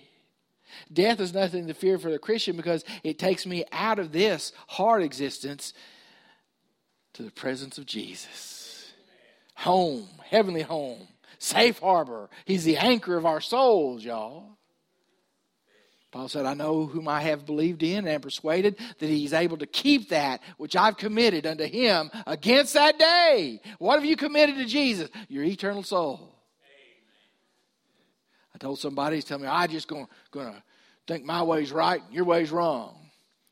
Death 0.91 1.19
is 1.19 1.34
nothing 1.34 1.67
to 1.67 1.73
fear 1.73 1.97
for 1.97 2.12
the 2.12 2.19
Christian 2.19 2.55
because 2.55 2.84
it 3.03 3.19
takes 3.19 3.45
me 3.45 3.65
out 3.71 3.99
of 3.99 4.12
this 4.12 4.51
hard 4.67 5.03
existence 5.03 5.73
to 7.13 7.23
the 7.23 7.32
presence 7.32 7.77
of 7.77 7.86
Jesus. 7.86 8.91
Home, 9.55 10.08
heavenly 10.25 10.62
home, 10.62 11.08
safe 11.38 11.79
harbor. 11.79 12.29
He's 12.45 12.63
the 12.63 12.77
anchor 12.77 13.17
of 13.17 13.25
our 13.25 13.41
souls, 13.41 14.03
y'all. 14.03 14.58
Paul 16.12 16.27
said, 16.27 16.45
I 16.45 16.55
know 16.55 16.88
whom 16.88 17.08
I 17.08 17.21
have 17.21 17.45
believed 17.45 17.84
in 17.84 17.99
and 17.99 18.10
am 18.10 18.21
persuaded 18.21 18.77
that 18.97 19.08
he's 19.08 19.34
able 19.34 19.58
to 19.58 19.67
keep 19.67 20.10
that 20.10 20.41
which 20.58 20.75
I've 20.75 20.97
committed 20.97 21.45
unto 21.45 21.65
him 21.65 22.10
against 22.25 22.73
that 22.73 22.97
day. 22.97 23.62
What 23.77 23.95
have 23.95 24.05
you 24.05 24.15
committed 24.15 24.55
to 24.55 24.65
Jesus? 24.65 25.10
Your 25.27 25.43
eternal 25.43 25.84
soul. 25.84 26.38
Told 28.59 28.79
somebody, 28.79 29.21
telling 29.21 29.43
me, 29.43 29.49
I 29.49 29.67
just 29.67 29.87
going 29.87 30.07
to 30.33 30.63
think 31.07 31.23
my 31.23 31.41
way's 31.43 31.71
right, 31.71 32.01
and 32.03 32.13
your 32.13 32.25
way's 32.25 32.51
wrong. 32.51 32.97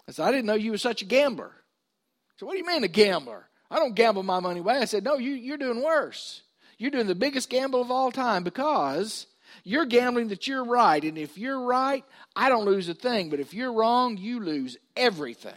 I 0.07 0.11
said, 0.11 0.27
I 0.27 0.31
didn't 0.31 0.45
know 0.45 0.53
you 0.53 0.71
were 0.71 0.77
such 0.77 1.01
a 1.01 1.05
gambler. 1.05 1.51
So 2.37 2.45
what 2.45 2.53
do 2.53 2.59
you 2.59 2.65
mean 2.65 2.83
a 2.83 2.89
gambler? 2.89 3.47
I 3.69 3.77
don't 3.79 3.95
gamble 3.95 4.23
my 4.23 4.39
money 4.39 4.59
away. 4.59 4.77
I 4.77 4.85
said, 4.85 5.03
no, 5.03 5.17
you, 5.17 5.31
you're 5.31 5.57
doing 5.57 5.81
worse. 5.81 6.41
You're 6.77 6.91
doing 6.91 7.07
the 7.07 7.15
biggest 7.15 7.49
gamble 7.49 7.81
of 7.81 7.89
all 7.89 8.11
time 8.11 8.43
because 8.43 9.27
you're 9.63 9.85
gambling 9.85 10.27
that 10.29 10.47
you're 10.47 10.63
right. 10.63 11.03
And 11.03 11.17
if 11.17 11.37
you're 11.37 11.61
right, 11.61 12.05
I 12.35 12.49
don't 12.49 12.65
lose 12.65 12.87
a 12.87 12.93
thing. 12.93 13.29
But 13.29 13.39
if 13.39 13.53
you're 13.53 13.73
wrong, 13.73 14.17
you 14.17 14.39
lose 14.39 14.77
everything. 14.95 15.53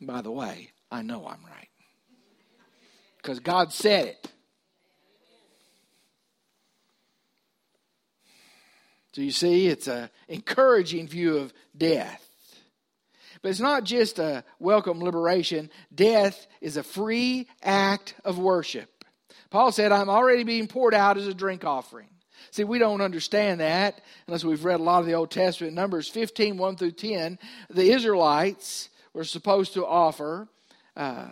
By 0.00 0.20
the 0.20 0.32
way, 0.32 0.70
I 0.90 1.02
know 1.02 1.26
I'm 1.26 1.44
right. 1.44 1.68
Because 3.18 3.38
God 3.40 3.72
said 3.72 4.06
it. 4.06 4.30
So 9.14 9.20
you 9.20 9.30
see, 9.30 9.68
it's 9.68 9.86
an 9.86 10.10
encouraging 10.26 11.06
view 11.06 11.38
of 11.38 11.54
death. 11.76 12.20
But 13.42 13.50
it's 13.50 13.60
not 13.60 13.84
just 13.84 14.18
a 14.18 14.42
welcome 14.58 15.00
liberation, 15.00 15.70
death 15.94 16.48
is 16.60 16.76
a 16.76 16.82
free 16.82 17.46
act 17.62 18.14
of 18.24 18.40
worship. 18.40 19.04
Paul 19.50 19.70
said, 19.70 19.92
I'm 19.92 20.10
already 20.10 20.42
being 20.42 20.66
poured 20.66 20.94
out 20.94 21.16
as 21.16 21.28
a 21.28 21.34
drink 21.34 21.64
offering. 21.64 22.08
See, 22.50 22.64
we 22.64 22.80
don't 22.80 23.00
understand 23.00 23.60
that 23.60 24.00
unless 24.26 24.42
we've 24.42 24.64
read 24.64 24.80
a 24.80 24.82
lot 24.82 24.98
of 24.98 25.06
the 25.06 25.14
Old 25.14 25.30
Testament. 25.30 25.74
Numbers 25.74 26.08
15, 26.08 26.58
1 26.58 26.76
through 26.76 26.92
10, 26.92 27.38
the 27.70 27.92
Israelites 27.92 28.88
were 29.12 29.22
supposed 29.22 29.74
to 29.74 29.86
offer 29.86 30.48
uh, 30.96 31.28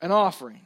an 0.00 0.12
offering. 0.12 0.60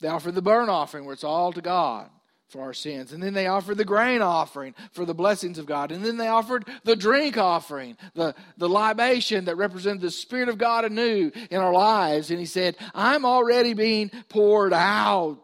They 0.00 0.08
offered 0.08 0.34
the 0.34 0.42
burnt 0.42 0.68
offering, 0.68 1.06
where 1.06 1.14
it's 1.14 1.24
all 1.24 1.50
to 1.54 1.62
God 1.62 2.10
for 2.48 2.62
our 2.62 2.72
sins. 2.72 3.12
And 3.12 3.22
then 3.22 3.34
they 3.34 3.46
offered 3.46 3.76
the 3.76 3.84
grain 3.84 4.22
offering 4.22 4.74
for 4.92 5.04
the 5.04 5.14
blessings 5.14 5.58
of 5.58 5.66
God. 5.66 5.92
And 5.92 6.04
then 6.04 6.16
they 6.16 6.28
offered 6.28 6.64
the 6.84 6.96
drink 6.96 7.36
offering, 7.36 7.96
the, 8.14 8.34
the 8.56 8.68
libation 8.68 9.44
that 9.44 9.56
represented 9.56 10.00
the 10.00 10.10
Spirit 10.10 10.48
of 10.48 10.58
God 10.58 10.84
anew 10.84 11.30
in 11.50 11.60
our 11.60 11.72
lives. 11.72 12.30
And 12.30 12.40
he 12.40 12.46
said, 12.46 12.76
I'm 12.94 13.24
already 13.24 13.74
being 13.74 14.10
poured 14.28 14.72
out. 14.72 15.38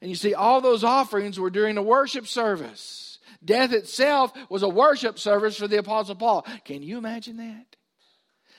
And 0.00 0.10
you 0.10 0.16
see, 0.16 0.34
all 0.34 0.60
those 0.60 0.82
offerings 0.82 1.38
were 1.38 1.50
during 1.50 1.76
a 1.76 1.82
worship 1.82 2.26
service. 2.26 3.18
Death 3.44 3.72
itself 3.72 4.32
was 4.48 4.62
a 4.62 4.68
worship 4.68 5.18
service 5.18 5.56
for 5.56 5.68
the 5.68 5.78
Apostle 5.78 6.14
Paul. 6.14 6.44
Can 6.64 6.82
you 6.82 6.98
imagine 6.98 7.36
that? 7.38 7.76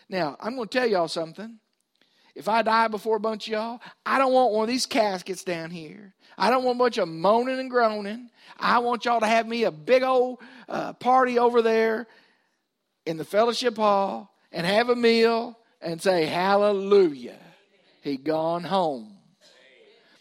Now, 0.09 0.37
I'm 0.39 0.55
going 0.55 0.67
to 0.67 0.79
tell 0.79 0.87
y'all 0.87 1.07
something. 1.07 1.59
If 2.33 2.47
I 2.47 2.61
die 2.61 2.87
before 2.87 3.17
a 3.17 3.19
bunch 3.19 3.47
of 3.47 3.53
y'all, 3.53 3.81
I 4.05 4.17
don't 4.17 4.33
want 4.33 4.53
one 4.53 4.63
of 4.63 4.69
these 4.69 4.85
caskets 4.85 5.43
down 5.43 5.69
here. 5.69 6.13
I 6.37 6.49
don't 6.49 6.63
want 6.63 6.77
a 6.77 6.79
bunch 6.79 6.97
of 6.97 7.07
moaning 7.07 7.59
and 7.59 7.69
groaning. 7.69 8.29
I 8.59 8.79
want 8.79 9.05
y'all 9.05 9.19
to 9.19 9.27
have 9.27 9.47
me 9.47 9.63
a 9.63 9.71
big 9.71 10.03
old 10.03 10.39
uh, 10.69 10.93
party 10.93 11.39
over 11.39 11.61
there 11.61 12.07
in 13.05 13.17
the 13.17 13.25
fellowship 13.25 13.75
hall 13.75 14.33
and 14.51 14.65
have 14.65 14.89
a 14.89 14.95
meal 14.95 15.57
and 15.81 16.01
say, 16.01 16.25
Hallelujah. 16.25 17.39
He 18.01 18.17
gone 18.17 18.63
home. 18.63 19.17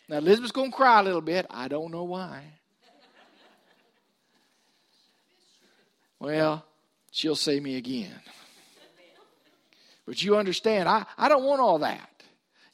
Now, 0.08 0.18
Elizabeth's 0.18 0.52
going 0.52 0.70
to 0.70 0.76
cry 0.76 1.00
a 1.00 1.02
little 1.02 1.20
bit. 1.20 1.46
I 1.48 1.68
don't 1.68 1.92
know 1.92 2.04
why. 2.04 2.42
Well, 6.18 6.64
she'll 7.10 7.36
see 7.36 7.60
me 7.60 7.76
again. 7.76 8.20
But 10.04 10.22
you 10.22 10.36
understand, 10.36 10.88
I, 10.88 11.06
I 11.16 11.28
don't 11.28 11.44
want 11.44 11.60
all 11.60 11.78
that. 11.78 12.19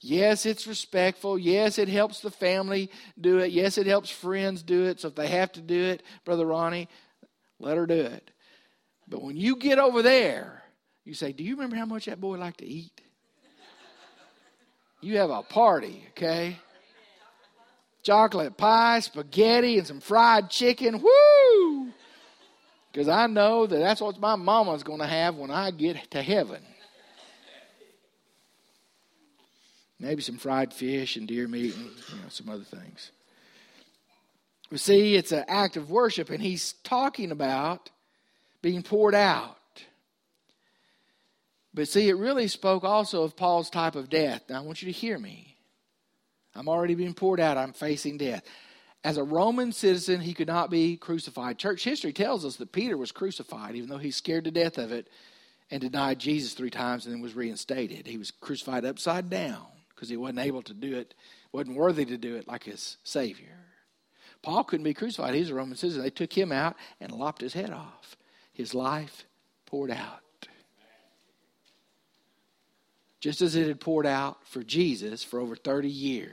Yes, 0.09 0.47
it's 0.47 0.69
respectful. 0.69 1.37
Yes, 1.37 1.81
it 1.81 1.88
helps 1.88 2.21
the 2.21 2.31
family 2.31 2.92
do 3.21 3.38
it. 3.38 3.51
Yes, 3.51 3.77
it 3.77 3.88
helps 3.88 4.09
friends 4.09 4.62
do 4.62 4.85
it. 4.85 5.01
So 5.01 5.09
if 5.09 5.16
they 5.16 5.27
have 5.27 5.51
to 5.53 5.61
do 5.61 5.83
it, 5.83 6.05
Brother 6.25 6.47
Ronnie, 6.47 6.88
let 7.59 7.77
her 7.77 7.88
do 7.88 8.03
it. 8.03 8.31
But 9.09 9.21
when 9.25 9.37
you 9.37 9.57
get 9.57 9.81
over 9.81 10.03
there, 10.03 10.62
you 11.05 11.12
say, 11.12 11.33
Do 11.33 11.42
you 11.42 11.57
remember 11.57 11.75
how 11.75 11.87
much 11.87 12.05
that 12.05 12.21
boy 12.21 12.38
liked 12.38 12.59
to 12.59 12.66
eat? 12.66 13.01
You 15.01 15.19
have 15.19 15.31
a 15.31 15.42
party, 15.42 16.05
okay? 16.11 16.57
Chocolate 18.05 18.57
pie, 18.57 19.01
spaghetti, 19.01 19.79
and 19.79 19.88
some 19.88 20.01
fried 20.01 20.51
chicken. 20.51 21.03
Woo! 21.03 21.92
Because 22.92 23.09
I 23.09 23.27
know 23.27 23.66
that 23.66 23.79
that's 23.79 24.01
what 24.01 24.21
my 24.21 24.37
mama's 24.37 24.85
going 24.85 25.01
to 25.01 25.07
have 25.07 25.35
when 25.35 25.51
I 25.51 25.73
get 25.73 26.12
to 26.12 26.23
heaven. 26.23 26.62
Maybe 29.98 30.22
some 30.22 30.37
fried 30.37 30.72
fish 30.72 31.16
and 31.16 31.26
deer 31.26 31.48
meat 31.48 31.74
and 31.74 31.85
you 31.85 32.22
know, 32.22 32.28
some 32.28 32.48
other 32.48 32.64
things. 32.64 33.12
We 34.70 34.78
see 34.78 35.14
it's 35.14 35.32
an 35.32 35.44
act 35.48 35.76
of 35.76 35.90
worship, 35.90 36.30
and 36.30 36.42
he's 36.42 36.72
talking 36.82 37.30
about 37.30 37.90
being 38.62 38.82
poured 38.82 39.14
out. 39.14 39.56
But 41.72 41.88
see, 41.88 42.09
it 42.09 42.16
really 42.16 42.48
spoke 42.48 42.85
also 42.85 43.22
of 43.22 43.37
Paul's 43.37 43.70
type 43.70 43.94
of 43.94 44.09
death. 44.09 44.42
Now, 44.48 44.59
I 44.59 44.64
want 44.64 44.82
you 44.82 44.87
to 44.87 44.98
hear 44.98 45.18
me. 45.18 45.56
I'm 46.54 46.68
already 46.68 46.94
being 46.94 47.14
poured 47.14 47.38
out, 47.38 47.59
I'm 47.59 47.74
facing 47.74 48.16
death. 48.16 48.42
As 49.04 49.18
a 49.18 49.22
Roman 49.22 49.70
citizen, 49.72 50.20
he 50.20 50.35
could 50.35 50.48
not 50.48 50.70
be 50.70 50.96
crucified. 50.96 51.59
Church 51.59 51.85
history 51.85 52.12
tells 52.12 52.44
us 52.44 52.56
that 52.56 52.72
Peter 52.72 52.96
was 52.96 53.12
crucified, 53.12 53.76
even 53.76 53.88
though 53.88 53.98
he's 53.98 54.16
scared 54.16 54.44
to 54.44 54.50
death 54.50 54.78
of 54.78 54.90
it 54.90 55.09
and 55.70 55.80
denied 55.80 56.18
Jesus 56.18 56.54
three 56.54 56.70
times 56.70 57.04
and 57.04 57.14
then 57.14 57.20
was 57.20 57.37
reinstated. 57.37 58.06
He 58.06 58.18
was 58.18 58.32
crucified 58.32 58.85
upside 58.85 59.30
down 59.30 59.66
because 59.96 60.11
he 60.11 60.16
wasn't 60.16 60.38
able 60.40 60.62
to 60.62 60.74
do 60.74 60.94
it, 60.96 61.14
wasn't 61.50 61.76
worthy 61.76 62.04
to 62.04 62.18
do 62.18 62.37
it 62.37 62.46
like 62.46 62.64
his 62.64 62.98
Savior. 63.02 63.59
Paul 64.42 64.62
couldn't 64.62 64.85
be 64.85 64.94
crucified. 64.94 65.35
He's 65.35 65.50
a 65.50 65.54
Roman 65.54 65.76
citizen. 65.76 66.02
They 66.02 66.11
took 66.11 66.32
him 66.32 66.52
out 66.52 66.76
and 67.00 67.11
lopped 67.11 67.40
his 67.40 67.54
head 67.54 67.70
off. 67.70 68.16
His 68.52 68.74
life 68.74 69.24
poured 69.64 69.90
out. 69.90 70.20
Just 73.20 73.40
as 73.40 73.56
it 73.56 73.66
had 73.66 73.80
poured 73.80 74.06
out 74.06 74.46
for 74.46 74.62
Jesus 74.62 75.24
for 75.24 75.40
over 75.40 75.56
30 75.56 75.88
years 75.88 76.30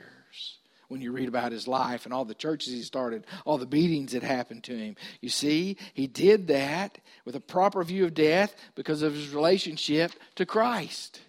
when 0.89 1.01
you 1.01 1.11
read 1.11 1.27
about 1.27 1.51
his 1.51 1.67
life 1.67 2.05
and 2.05 2.13
all 2.13 2.25
the 2.25 2.35
churches 2.35 2.71
he 2.71 2.83
started, 2.83 3.25
all 3.45 3.57
the 3.57 3.65
beatings 3.65 4.11
that 4.11 4.21
happened 4.21 4.63
to 4.65 4.77
him. 4.77 4.95
You 5.21 5.29
see, 5.29 5.77
he 5.93 6.05
did 6.05 6.47
that 6.47 6.99
with 7.25 7.35
a 7.35 7.39
proper 7.39 7.83
view 7.83 8.05
of 8.05 8.13
death 8.13 8.55
because 8.75 9.01
of 9.01 9.15
his 9.15 9.33
relationship 9.33 10.11
to 10.35 10.45
Christ. 10.45 11.19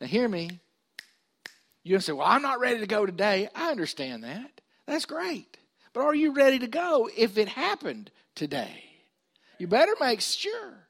Now, 0.00 0.08
hear 0.08 0.28
me. 0.28 0.58
You 1.82 1.98
say, 2.00 2.12
Well, 2.12 2.26
I'm 2.26 2.42
not 2.42 2.60
ready 2.60 2.80
to 2.80 2.86
go 2.86 3.06
today. 3.06 3.48
I 3.54 3.70
understand 3.70 4.24
that. 4.24 4.60
That's 4.86 5.06
great. 5.06 5.56
But 5.92 6.02
are 6.02 6.14
you 6.14 6.32
ready 6.32 6.58
to 6.60 6.66
go 6.66 7.08
if 7.16 7.38
it 7.38 7.48
happened 7.48 8.10
today? 8.34 8.84
You 9.58 9.66
better 9.66 9.94
make 10.00 10.20
sure. 10.20 10.86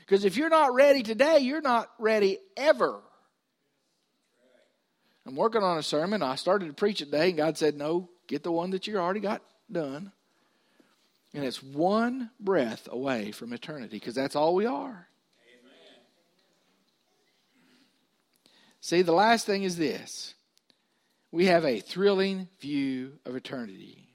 Because 0.00 0.24
if 0.24 0.36
you're 0.36 0.50
not 0.50 0.74
ready 0.74 1.02
today, 1.02 1.38
you're 1.38 1.60
not 1.60 1.90
ready 1.98 2.38
ever. 2.56 3.00
I'm 5.26 5.36
working 5.36 5.62
on 5.62 5.78
a 5.78 5.82
sermon. 5.82 6.22
I 6.22 6.34
started 6.34 6.66
to 6.66 6.72
preach 6.72 7.00
it 7.00 7.06
today, 7.06 7.28
and 7.28 7.36
God 7.36 7.56
said, 7.56 7.76
No, 7.76 8.08
get 8.26 8.42
the 8.42 8.52
one 8.52 8.70
that 8.70 8.86
you 8.86 8.96
already 8.96 9.20
got 9.20 9.42
done. 9.70 10.12
And 11.32 11.44
it's 11.44 11.62
one 11.62 12.30
breath 12.40 12.88
away 12.90 13.30
from 13.30 13.52
eternity, 13.52 13.96
because 13.98 14.14
that's 14.14 14.34
all 14.34 14.54
we 14.54 14.66
are. 14.66 15.06
See, 18.80 19.02
the 19.02 19.12
last 19.12 19.46
thing 19.46 19.62
is 19.62 19.76
this 19.76 20.34
we 21.32 21.46
have 21.46 21.64
a 21.64 21.80
thrilling 21.80 22.48
view 22.60 23.12
of 23.24 23.36
eternity. 23.36 24.08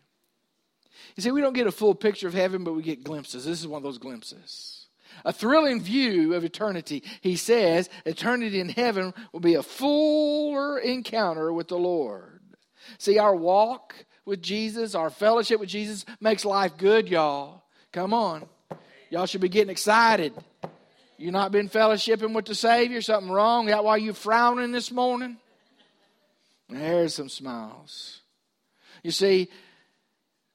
You 1.15 1.23
see, 1.23 1.32
we 1.32 1.41
don't 1.41 1.54
get 1.54 1.67
a 1.67 1.71
full 1.71 1.95
picture 1.95 2.28
of 2.28 2.34
heaven, 2.34 2.63
but 2.63 2.73
we 2.73 2.84
get 2.84 3.04
glimpses. 3.04 3.45
This 3.45 3.62
is 3.62 3.67
one 3.67 3.78
of 3.78 3.84
those 3.84 3.97
glimpses. 3.97 4.88
A 5.23 5.32
thrilling 5.32 5.82
view 5.82 6.34
of 6.34 6.43
eternity. 6.43 7.04
He 7.21 7.38
says 7.38 7.89
eternity 8.06 8.60
in 8.60 8.67
heaven 8.67 9.13
will 9.32 9.39
be 9.39 9.56
a 9.56 9.63
fuller 9.63 10.78
encounter 10.78 11.54
with 11.54 11.69
the 11.69 11.78
Lord. 11.78 12.41
See, 12.97 13.17
our 13.17 13.36
walk 13.36 13.95
with 14.25 14.41
Jesus, 14.41 14.93
our 14.93 15.10
fellowship 15.10 15.60
with 15.60 15.69
Jesus 15.69 16.06
makes 16.19 16.43
life 16.43 16.75
good, 16.78 17.08
y'all. 17.08 17.63
Come 17.93 18.13
on. 18.13 18.45
Y'all 19.10 19.25
should 19.25 19.41
be 19.41 19.47
getting 19.47 19.69
excited. 19.69 20.34
You 21.17 21.32
not 21.32 21.51
been 21.51 21.69
fellowshipping 21.69 22.34
with 22.34 22.45
the 22.45 22.56
Savior? 22.56 23.01
Something 23.01 23.32
wrong? 23.32 23.67
That 23.67 23.84
why 23.84 23.97
you 23.97 24.13
frowning 24.13 24.71
this 24.71 24.91
morning? 24.91 25.38
There's 26.69 27.15
some 27.15 27.30
smiles. 27.30 28.21
You 29.04 29.12
see, 29.12 29.49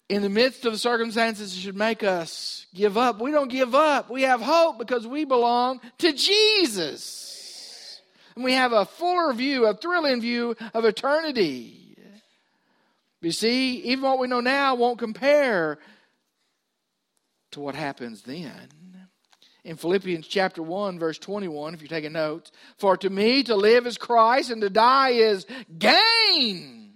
in 0.08 0.22
the 0.22 0.28
midst 0.28 0.66
of 0.66 0.72
the 0.72 0.78
circumstances 0.78 1.54
that 1.54 1.60
should 1.60 1.76
make 1.76 2.02
us 2.02 2.66
give 2.74 2.98
up, 2.98 3.20
we 3.20 3.30
don't 3.30 3.50
give 3.50 3.74
up. 3.74 4.10
We 4.10 4.22
have 4.22 4.42
hope 4.42 4.78
because 4.78 5.06
we 5.06 5.24
belong 5.24 5.80
to 5.98 6.12
Jesus. 6.12 8.00
And 8.34 8.44
we 8.44 8.52
have 8.52 8.72
a 8.72 8.84
fuller 8.84 9.32
view, 9.32 9.66
a 9.66 9.74
thrilling 9.74 10.20
view 10.20 10.56
of 10.74 10.84
eternity. 10.84 11.96
You 13.22 13.32
see, 13.32 13.76
even 13.82 14.02
what 14.02 14.18
we 14.18 14.28
know 14.28 14.40
now 14.40 14.74
won't 14.74 14.98
compare 14.98 15.78
to 17.52 17.60
what 17.60 17.74
happens 17.74 18.22
then 18.22 18.68
in 19.64 19.76
Philippians 19.76 20.26
chapter 20.26 20.62
1, 20.62 20.98
verse 20.98 21.18
21, 21.18 21.74
if 21.74 21.80
you're 21.80 21.88
taking 21.88 22.12
notes. 22.12 22.50
For 22.78 22.96
to 22.98 23.10
me 23.10 23.42
to 23.44 23.54
live 23.54 23.86
is 23.86 23.98
Christ 23.98 24.50
and 24.50 24.62
to 24.62 24.70
die 24.70 25.10
is 25.10 25.46
gain. 25.78 26.92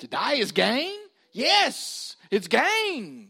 To 0.00 0.06
die 0.06 0.34
is 0.34 0.52
gain? 0.52 0.98
Yes, 1.32 2.16
it's 2.30 2.48
gain. 2.48 3.28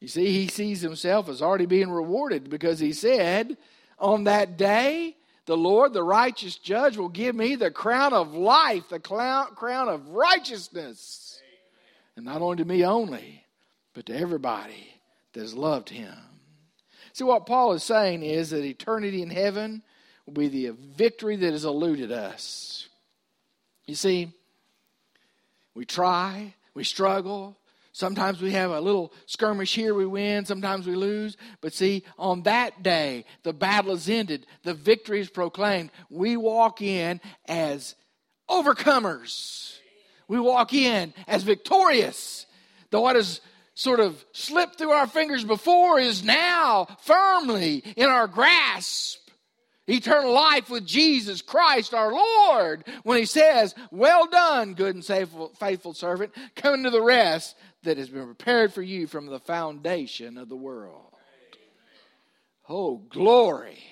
You 0.00 0.08
see, 0.08 0.32
he 0.32 0.48
sees 0.48 0.80
himself 0.80 1.28
as 1.28 1.42
already 1.42 1.66
being 1.66 1.90
rewarded 1.90 2.50
because 2.50 2.80
he 2.80 2.92
said, 2.92 3.56
On 3.98 4.24
that 4.24 4.56
day, 4.56 5.16
the 5.46 5.56
Lord, 5.56 5.92
the 5.92 6.02
righteous 6.02 6.56
judge, 6.56 6.96
will 6.96 7.08
give 7.08 7.36
me 7.36 7.54
the 7.54 7.70
crown 7.70 8.12
of 8.12 8.34
life, 8.34 8.88
the 8.88 8.98
crown 8.98 9.88
of 9.88 10.08
righteousness. 10.08 11.40
And 12.16 12.24
not 12.24 12.42
only 12.42 12.56
to 12.56 12.64
me 12.64 12.84
only, 12.84 13.44
but 13.94 14.06
to 14.06 14.16
everybody 14.16 15.01
that 15.32 15.40
has 15.40 15.54
loved 15.54 15.88
him. 15.88 16.14
See, 17.12 17.24
what 17.24 17.46
Paul 17.46 17.72
is 17.72 17.82
saying 17.82 18.22
is 18.22 18.50
that 18.50 18.64
eternity 18.64 19.22
in 19.22 19.30
heaven 19.30 19.82
will 20.26 20.34
be 20.34 20.48
the 20.48 20.70
victory 20.70 21.36
that 21.36 21.52
has 21.52 21.64
eluded 21.64 22.10
us. 22.10 22.88
You 23.86 23.94
see, 23.94 24.32
we 25.74 25.84
try, 25.84 26.54
we 26.74 26.84
struggle, 26.84 27.56
Sometimes 27.94 28.40
we 28.40 28.52
have 28.52 28.70
a 28.70 28.80
little 28.80 29.12
skirmish 29.26 29.74
here, 29.74 29.94
we 29.94 30.06
win, 30.06 30.46
sometimes 30.46 30.86
we 30.86 30.94
lose. 30.94 31.36
But 31.60 31.74
see, 31.74 32.04
on 32.18 32.42
that 32.44 32.82
day, 32.82 33.26
the 33.42 33.52
battle 33.52 33.92
is 33.92 34.08
ended, 34.08 34.46
the 34.62 34.72
victory 34.72 35.20
is 35.20 35.28
proclaimed. 35.28 35.90
We 36.08 36.38
walk 36.38 36.80
in 36.80 37.20
as 37.46 37.94
overcomers, 38.48 39.76
we 40.26 40.40
walk 40.40 40.72
in 40.72 41.12
as 41.28 41.42
victorious. 41.42 42.46
Though 42.90 43.02
what 43.02 43.16
has 43.16 43.42
sort 43.74 44.00
of 44.00 44.24
slipped 44.32 44.78
through 44.78 44.90
our 44.90 45.06
fingers 45.06 45.44
before 45.44 45.98
is 45.98 46.24
now 46.24 46.86
firmly 47.00 47.82
in 47.96 48.08
our 48.08 48.26
grasp 48.26 49.22
eternal 49.88 50.32
life 50.32 50.70
with 50.70 50.86
Jesus 50.86 51.42
Christ 51.42 51.94
our 51.94 52.12
Lord 52.12 52.84
when 53.02 53.18
he 53.18 53.24
says, 53.24 53.74
Well 53.90 54.26
done, 54.26 54.74
good 54.74 54.94
and 54.94 55.04
faithful, 55.04 55.94
servant, 55.94 56.32
come 56.54 56.74
into 56.74 56.90
the 56.90 57.02
rest 57.02 57.56
that 57.82 57.98
has 57.98 58.08
been 58.08 58.26
prepared 58.26 58.72
for 58.72 58.82
you 58.82 59.06
from 59.06 59.26
the 59.26 59.40
foundation 59.40 60.38
of 60.38 60.48
the 60.48 60.56
world. 60.56 61.12
Oh, 62.68 62.98
glory. 63.10 63.82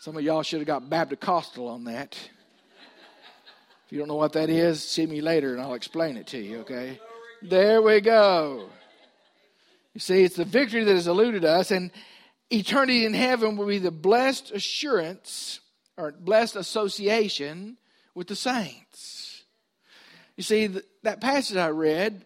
Some 0.00 0.16
of 0.16 0.22
y'all 0.22 0.42
should 0.42 0.60
have 0.60 0.66
got 0.66 0.90
Baptist 0.90 1.22
Costal 1.22 1.68
on 1.68 1.84
that. 1.84 2.18
If 3.86 3.92
you 3.92 3.98
don't 3.98 4.08
know 4.08 4.16
what 4.16 4.32
that 4.34 4.50
is, 4.50 4.82
see 4.82 5.06
me 5.06 5.20
later 5.20 5.52
and 5.52 5.62
I'll 5.62 5.74
explain 5.74 6.16
it 6.16 6.26
to 6.28 6.38
you, 6.38 6.60
okay? 6.60 6.98
There 7.42 7.82
we 7.82 8.00
go. 8.00 8.68
You 9.92 10.00
see, 10.00 10.24
it's 10.24 10.36
the 10.36 10.44
victory 10.44 10.84
that 10.84 10.94
has 10.94 11.06
eluded 11.06 11.44
us, 11.44 11.70
and 11.70 11.90
eternity 12.50 13.04
in 13.04 13.14
heaven 13.14 13.56
will 13.56 13.66
be 13.66 13.78
the 13.78 13.90
blessed 13.90 14.50
assurance 14.50 15.60
or 15.96 16.12
blessed 16.12 16.56
association 16.56 17.76
with 18.14 18.28
the 18.28 18.36
saints. 18.36 19.44
You 20.36 20.42
see, 20.42 20.80
that 21.02 21.20
passage 21.20 21.56
I 21.56 21.68
read 21.68 22.24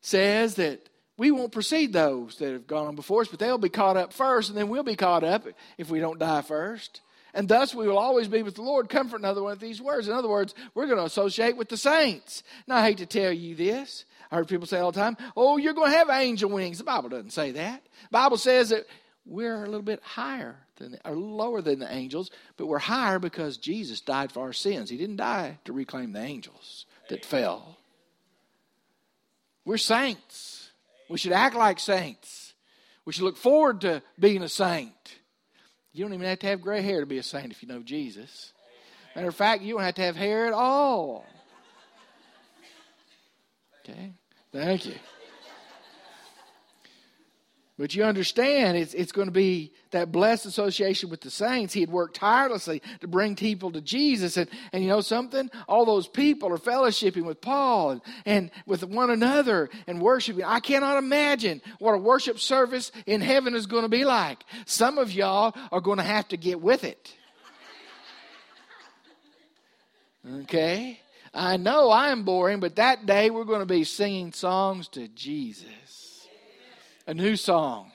says 0.00 0.54
that 0.54 0.88
we 1.18 1.30
won't 1.30 1.52
precede 1.52 1.92
those 1.92 2.36
that 2.36 2.52
have 2.52 2.66
gone 2.66 2.86
on 2.86 2.96
before 2.96 3.20
us, 3.22 3.28
but 3.28 3.38
they'll 3.38 3.58
be 3.58 3.68
caught 3.68 3.96
up 3.96 4.12
first, 4.12 4.48
and 4.48 4.56
then 4.56 4.68
we'll 4.68 4.82
be 4.82 4.96
caught 4.96 5.24
up 5.24 5.46
if 5.76 5.90
we 5.90 6.00
don't 6.00 6.18
die 6.18 6.42
first. 6.42 7.00
And 7.34 7.48
thus 7.48 7.74
we 7.74 7.88
will 7.88 7.98
always 7.98 8.28
be 8.28 8.42
with 8.42 8.56
the 8.56 8.62
Lord. 8.62 8.88
Comfort 8.88 9.20
another 9.20 9.42
one 9.42 9.52
of 9.52 9.60
these 9.60 9.80
words. 9.80 10.06
In 10.06 10.14
other 10.14 10.28
words, 10.28 10.54
we're 10.74 10.86
going 10.86 10.98
to 10.98 11.04
associate 11.04 11.56
with 11.56 11.68
the 11.68 11.76
saints. 11.76 12.42
Now, 12.66 12.76
I 12.76 12.82
hate 12.82 12.98
to 12.98 13.06
tell 13.06 13.32
you 13.32 13.54
this. 13.54 14.04
I 14.30 14.36
heard 14.36 14.48
people 14.48 14.66
say 14.66 14.78
all 14.78 14.92
the 14.92 15.00
time, 15.00 15.16
oh, 15.36 15.56
you're 15.56 15.74
going 15.74 15.90
to 15.90 15.96
have 15.96 16.10
angel 16.10 16.50
wings. 16.50 16.78
The 16.78 16.84
Bible 16.84 17.08
doesn't 17.08 17.32
say 17.32 17.52
that. 17.52 17.82
The 17.84 18.08
Bible 18.10 18.36
says 18.38 18.70
that 18.70 18.86
we're 19.24 19.62
a 19.62 19.66
little 19.66 19.82
bit 19.82 20.02
higher 20.02 20.56
than, 20.76 20.98
or 21.04 21.14
lower 21.14 21.62
than 21.62 21.78
the 21.78 21.92
angels, 21.92 22.30
but 22.56 22.66
we're 22.66 22.78
higher 22.78 23.18
because 23.18 23.56
Jesus 23.56 24.00
died 24.00 24.32
for 24.32 24.40
our 24.40 24.52
sins. 24.52 24.90
He 24.90 24.96
didn't 24.96 25.16
die 25.16 25.58
to 25.64 25.72
reclaim 25.72 26.12
the 26.12 26.20
angels 26.20 26.86
that 27.08 27.24
fell. 27.24 27.78
We're 29.64 29.78
saints. 29.78 30.70
We 31.08 31.18
should 31.18 31.32
act 31.32 31.54
like 31.54 31.78
saints. 31.78 32.54
We 33.04 33.12
should 33.12 33.24
look 33.24 33.36
forward 33.36 33.82
to 33.82 34.02
being 34.18 34.42
a 34.42 34.48
saint. 34.48 35.18
You 35.92 36.04
don't 36.04 36.14
even 36.14 36.26
have 36.26 36.38
to 36.40 36.46
have 36.46 36.62
gray 36.62 36.82
hair 36.82 37.00
to 37.00 37.06
be 37.06 37.18
a 37.18 37.22
saint 37.22 37.52
if 37.52 37.62
you 37.62 37.68
know 37.68 37.80
Jesus. 37.80 38.52
Matter 39.14 39.28
of 39.28 39.34
fact, 39.34 39.62
you 39.62 39.74
don't 39.74 39.82
have 39.82 39.94
to 39.96 40.02
have 40.02 40.16
hair 40.16 40.46
at 40.46 40.52
all. 40.52 41.26
Okay? 43.80 44.12
Thank 44.52 44.86
you. 44.86 44.94
But 47.82 47.96
you 47.96 48.04
understand, 48.04 48.76
it's, 48.76 48.94
it's 48.94 49.10
going 49.10 49.26
to 49.26 49.32
be 49.32 49.72
that 49.90 50.12
blessed 50.12 50.46
association 50.46 51.10
with 51.10 51.20
the 51.20 51.32
saints. 51.32 51.74
He 51.74 51.80
had 51.80 51.90
worked 51.90 52.14
tirelessly 52.14 52.80
to 53.00 53.08
bring 53.08 53.34
people 53.34 53.72
to 53.72 53.80
Jesus. 53.80 54.36
And, 54.36 54.48
and 54.72 54.84
you 54.84 54.88
know 54.88 55.00
something? 55.00 55.50
All 55.66 55.84
those 55.84 56.06
people 56.06 56.52
are 56.52 56.58
fellowshipping 56.58 57.24
with 57.24 57.40
Paul 57.40 57.90
and, 57.90 58.02
and 58.24 58.50
with 58.66 58.84
one 58.84 59.10
another 59.10 59.68
and 59.88 60.00
worshiping. 60.00 60.44
I 60.44 60.60
cannot 60.60 60.96
imagine 60.96 61.60
what 61.80 61.94
a 61.94 61.98
worship 61.98 62.38
service 62.38 62.92
in 63.04 63.20
heaven 63.20 63.52
is 63.52 63.66
going 63.66 63.82
to 63.82 63.88
be 63.88 64.04
like. 64.04 64.44
Some 64.64 64.96
of 64.96 65.10
y'all 65.10 65.52
are 65.72 65.80
going 65.80 65.98
to 65.98 66.04
have 66.04 66.28
to 66.28 66.36
get 66.36 66.60
with 66.60 66.84
it. 66.84 67.12
Okay? 70.42 71.00
I 71.34 71.56
know 71.56 71.90
I'm 71.90 72.22
boring, 72.22 72.60
but 72.60 72.76
that 72.76 73.06
day 73.06 73.30
we're 73.30 73.42
going 73.42 73.58
to 73.58 73.66
be 73.66 73.82
singing 73.82 74.32
songs 74.32 74.86
to 74.90 75.08
Jesus 75.08 75.66
a 77.06 77.14
new 77.14 77.36
song 77.36 77.92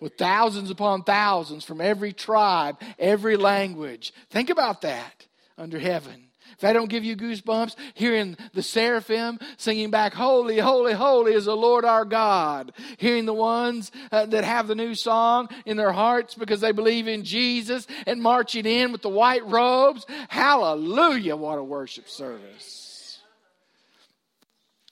with 0.00 0.16
thousands 0.16 0.70
upon 0.70 1.02
thousands 1.02 1.64
from 1.64 1.80
every 1.80 2.12
tribe, 2.12 2.80
every 2.98 3.36
language. 3.36 4.12
Think 4.30 4.50
about 4.50 4.80
that 4.82 5.26
under 5.58 5.78
heaven. 5.78 6.30
If 6.52 6.58
that 6.58 6.72
don't 6.72 6.90
give 6.90 7.04
you 7.04 7.16
goosebumps, 7.16 7.76
hearing 7.94 8.36
the 8.52 8.62
seraphim 8.62 9.38
singing 9.56 9.90
back, 9.90 10.12
Holy, 10.12 10.58
holy, 10.58 10.92
holy 10.92 11.32
is 11.32 11.44
the 11.44 11.56
Lord 11.56 11.84
our 11.84 12.04
God. 12.04 12.72
Hearing 12.98 13.24
the 13.24 13.34
ones 13.34 13.92
uh, 14.10 14.26
that 14.26 14.44
have 14.44 14.66
the 14.66 14.74
new 14.74 14.94
song 14.94 15.48
in 15.64 15.76
their 15.76 15.92
hearts 15.92 16.34
because 16.34 16.60
they 16.60 16.72
believe 16.72 17.08
in 17.08 17.24
Jesus 17.24 17.86
and 18.06 18.20
marching 18.20 18.66
in 18.66 18.92
with 18.92 19.02
the 19.02 19.08
white 19.08 19.46
robes. 19.46 20.04
Hallelujah, 20.28 21.36
what 21.36 21.58
a 21.58 21.64
worship 21.64 22.08
service. 22.08 23.20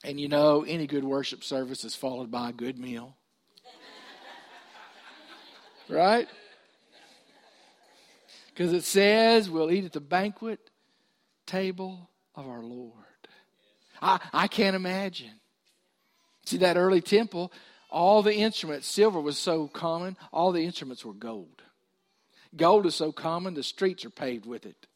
And 0.04 0.20
you 0.20 0.28
know, 0.28 0.64
any 0.66 0.86
good 0.86 1.04
worship 1.04 1.42
service 1.42 1.84
is 1.84 1.94
followed 1.94 2.30
by 2.30 2.50
a 2.50 2.52
good 2.52 2.78
meal. 2.78 3.17
Right? 5.88 6.28
Because 8.48 8.72
it 8.72 8.84
says 8.84 9.48
we'll 9.48 9.70
eat 9.70 9.84
at 9.84 9.92
the 9.92 10.00
banquet 10.00 10.58
table 11.46 12.10
of 12.34 12.48
our 12.48 12.62
Lord. 12.62 12.92
I, 14.00 14.20
I 14.32 14.48
can't 14.48 14.76
imagine. 14.76 15.32
See, 16.44 16.58
that 16.58 16.76
early 16.76 17.00
temple, 17.00 17.52
all 17.90 18.22
the 18.22 18.34
instruments, 18.34 18.86
silver 18.86 19.20
was 19.20 19.38
so 19.38 19.68
common, 19.68 20.16
all 20.32 20.52
the 20.52 20.64
instruments 20.64 21.04
were 21.04 21.12
gold. 21.12 21.62
Gold 22.56 22.86
is 22.86 22.94
so 22.94 23.12
common, 23.12 23.54
the 23.54 23.62
streets 23.62 24.04
are 24.04 24.10
paved 24.10 24.46
with 24.46 24.66
it. 24.66 24.86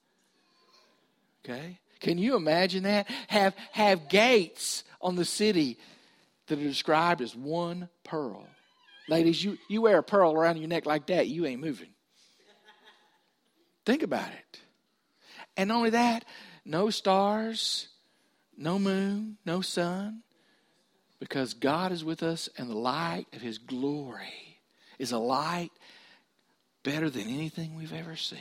Okay? 1.44 1.78
Can 2.00 2.18
you 2.18 2.36
imagine 2.36 2.84
that? 2.84 3.08
Have, 3.28 3.54
have 3.72 4.08
gates 4.08 4.84
on 5.00 5.16
the 5.16 5.24
city 5.24 5.78
that 6.46 6.58
are 6.58 6.62
described 6.62 7.20
as 7.20 7.34
one 7.36 7.88
pearl. 8.04 8.46
Ladies, 9.12 9.44
you, 9.44 9.58
you 9.68 9.82
wear 9.82 9.98
a 9.98 10.02
pearl 10.02 10.32
around 10.32 10.56
your 10.56 10.68
neck 10.68 10.86
like 10.86 11.08
that, 11.08 11.28
you 11.28 11.44
ain't 11.44 11.60
moving. 11.60 11.90
Think 13.84 14.02
about 14.02 14.30
it. 14.30 14.60
And 15.54 15.70
only 15.70 15.90
that, 15.90 16.24
no 16.64 16.88
stars, 16.88 17.88
no 18.56 18.78
moon, 18.78 19.36
no 19.44 19.60
sun, 19.60 20.22
because 21.20 21.52
God 21.52 21.92
is 21.92 22.02
with 22.02 22.22
us 22.22 22.48
and 22.56 22.70
the 22.70 22.74
light 22.74 23.26
of 23.34 23.42
His 23.42 23.58
glory 23.58 24.60
is 24.98 25.12
a 25.12 25.18
light 25.18 25.72
better 26.82 27.10
than 27.10 27.28
anything 27.28 27.76
we've 27.76 27.92
ever 27.92 28.16
seen. 28.16 28.38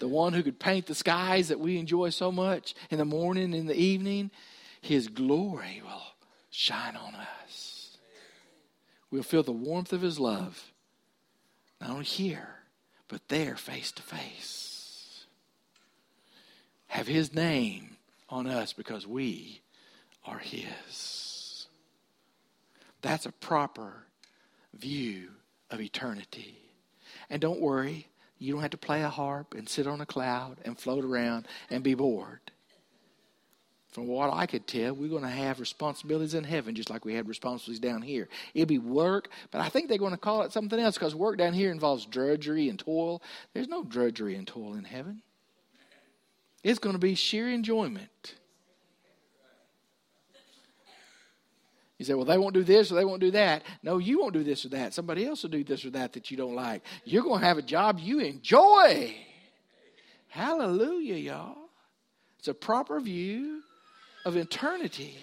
The 0.00 0.08
one 0.08 0.32
who 0.32 0.42
could 0.42 0.58
paint 0.58 0.86
the 0.86 0.94
skies 0.96 1.50
that 1.50 1.60
we 1.60 1.78
enjoy 1.78 2.10
so 2.10 2.32
much 2.32 2.74
in 2.90 2.98
the 2.98 3.04
morning, 3.04 3.54
in 3.54 3.66
the 3.66 3.78
evening, 3.78 4.32
His 4.80 5.06
glory 5.06 5.82
will 5.84 6.02
shine 6.50 6.96
on 6.96 7.14
us 7.14 7.75
we'll 9.10 9.22
feel 9.22 9.42
the 9.42 9.52
warmth 9.52 9.92
of 9.92 10.02
his 10.02 10.18
love, 10.18 10.72
not 11.80 11.90
only 11.90 12.04
here, 12.04 12.60
but 13.08 13.28
there 13.28 13.56
face 13.56 13.92
to 13.92 14.02
face. 14.02 15.26
Have 16.88 17.06
his 17.06 17.34
name 17.34 17.96
on 18.28 18.46
us 18.46 18.72
because 18.72 19.06
we 19.06 19.60
are 20.24 20.38
his. 20.38 21.66
That's 23.02 23.26
a 23.26 23.32
proper 23.32 24.04
view 24.74 25.28
of 25.70 25.80
eternity. 25.80 26.58
And 27.30 27.40
don't 27.40 27.60
worry, 27.60 28.08
you 28.38 28.52
don't 28.52 28.62
have 28.62 28.70
to 28.72 28.78
play 28.78 29.02
a 29.02 29.08
harp 29.08 29.54
and 29.54 29.68
sit 29.68 29.86
on 29.86 30.00
a 30.00 30.06
cloud 30.06 30.58
and 30.64 30.78
float 30.78 31.04
around 31.04 31.46
and 31.70 31.82
be 31.82 31.94
bored 31.94 32.40
from 33.96 34.08
what 34.08 34.30
I 34.30 34.44
could 34.44 34.66
tell, 34.66 34.92
we're 34.92 35.08
going 35.08 35.22
to 35.22 35.28
have 35.28 35.58
responsibilities 35.58 36.34
in 36.34 36.44
heaven 36.44 36.74
just 36.74 36.90
like 36.90 37.06
we 37.06 37.14
had 37.14 37.26
responsibilities 37.26 37.80
down 37.80 38.02
here. 38.02 38.28
It'll 38.52 38.66
be 38.66 38.78
work, 38.78 39.30
but 39.50 39.62
I 39.62 39.70
think 39.70 39.88
they're 39.88 39.96
going 39.96 40.12
to 40.12 40.18
call 40.18 40.42
it 40.42 40.52
something 40.52 40.78
else 40.78 40.96
because 40.96 41.14
work 41.14 41.38
down 41.38 41.54
here 41.54 41.70
involves 41.70 42.04
drudgery 42.04 42.68
and 42.68 42.78
toil. 42.78 43.22
There's 43.54 43.68
no 43.68 43.84
drudgery 43.84 44.34
and 44.34 44.46
toil 44.46 44.74
in 44.74 44.84
heaven, 44.84 45.22
it's 46.62 46.78
going 46.78 46.92
to 46.92 46.98
be 46.98 47.14
sheer 47.14 47.48
enjoyment. 47.48 48.34
You 51.96 52.04
say, 52.04 52.12
well, 52.12 52.26
they 52.26 52.36
won't 52.36 52.52
do 52.52 52.64
this 52.64 52.92
or 52.92 52.96
they 52.96 53.06
won't 53.06 53.22
do 53.22 53.30
that. 53.30 53.62
No, 53.82 53.96
you 53.96 54.20
won't 54.20 54.34
do 54.34 54.44
this 54.44 54.66
or 54.66 54.68
that. 54.68 54.92
Somebody 54.92 55.24
else 55.24 55.42
will 55.42 55.48
do 55.48 55.64
this 55.64 55.86
or 55.86 55.90
that 55.92 56.12
that 56.12 56.30
you 56.30 56.36
don't 56.36 56.54
like. 56.54 56.82
You're 57.06 57.22
going 57.22 57.40
to 57.40 57.46
have 57.46 57.56
a 57.56 57.62
job 57.62 57.98
you 57.98 58.20
enjoy. 58.20 59.16
Hallelujah, 60.28 61.14
y'all. 61.14 61.70
It's 62.38 62.48
a 62.48 62.52
proper 62.52 63.00
view 63.00 63.55
of 64.26 64.36
eternity. 64.36 65.16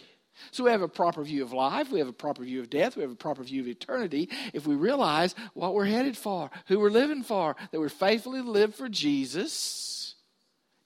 So 0.52 0.64
we 0.64 0.72
have 0.72 0.82
a 0.82 0.88
proper 0.88 1.24
view 1.24 1.44
of 1.44 1.54
life, 1.54 1.92
we 1.92 2.00
have 2.00 2.08
a 2.08 2.14
proper 2.14 2.44
view 2.44 2.62
of 2.62 2.70
death, 2.70 2.96
we 2.96 3.04
have 3.04 3.12
a 3.12 3.16
proper 3.16 3.44
view 3.44 3.62
of 3.62 3.68
eternity 3.68 4.30
if 4.54 4.66
we 4.66 4.76
realize 4.76 5.36
what 5.54 5.74
we're 5.74 5.86
headed 5.86 6.18
for, 6.18 6.50
who 6.68 6.80
we're 6.80 6.90
living 6.90 7.22
for, 7.22 7.56
that 7.72 7.80
we're 7.80 7.90
faithfully 7.90 8.42
live 8.42 8.74
for 8.74 8.90
Jesus 8.90 10.16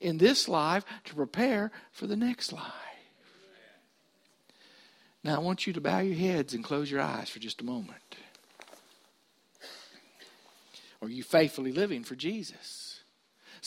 in 0.02 0.18
this 0.18 0.50
life 0.50 0.84
to 1.06 1.16
prepare 1.16 1.72
for 1.92 2.08
the 2.08 2.18
next 2.18 2.52
life. 2.52 2.64
Now, 5.24 5.36
I 5.36 5.40
want 5.40 5.68
you 5.68 5.74
to 5.74 5.82
bow 5.82 6.00
your 6.00 6.16
heads 6.16 6.54
and 6.54 6.64
close 6.64 6.90
your 6.90 7.02
eyes 7.02 7.30
for 7.30 7.40
just 7.40 7.62
a 7.62 7.66
moment. 7.66 8.18
Are 11.02 11.10
you 11.10 11.24
faithfully 11.24 11.72
living 11.72 12.04
for 12.04 12.16
Jesus? 12.16 12.87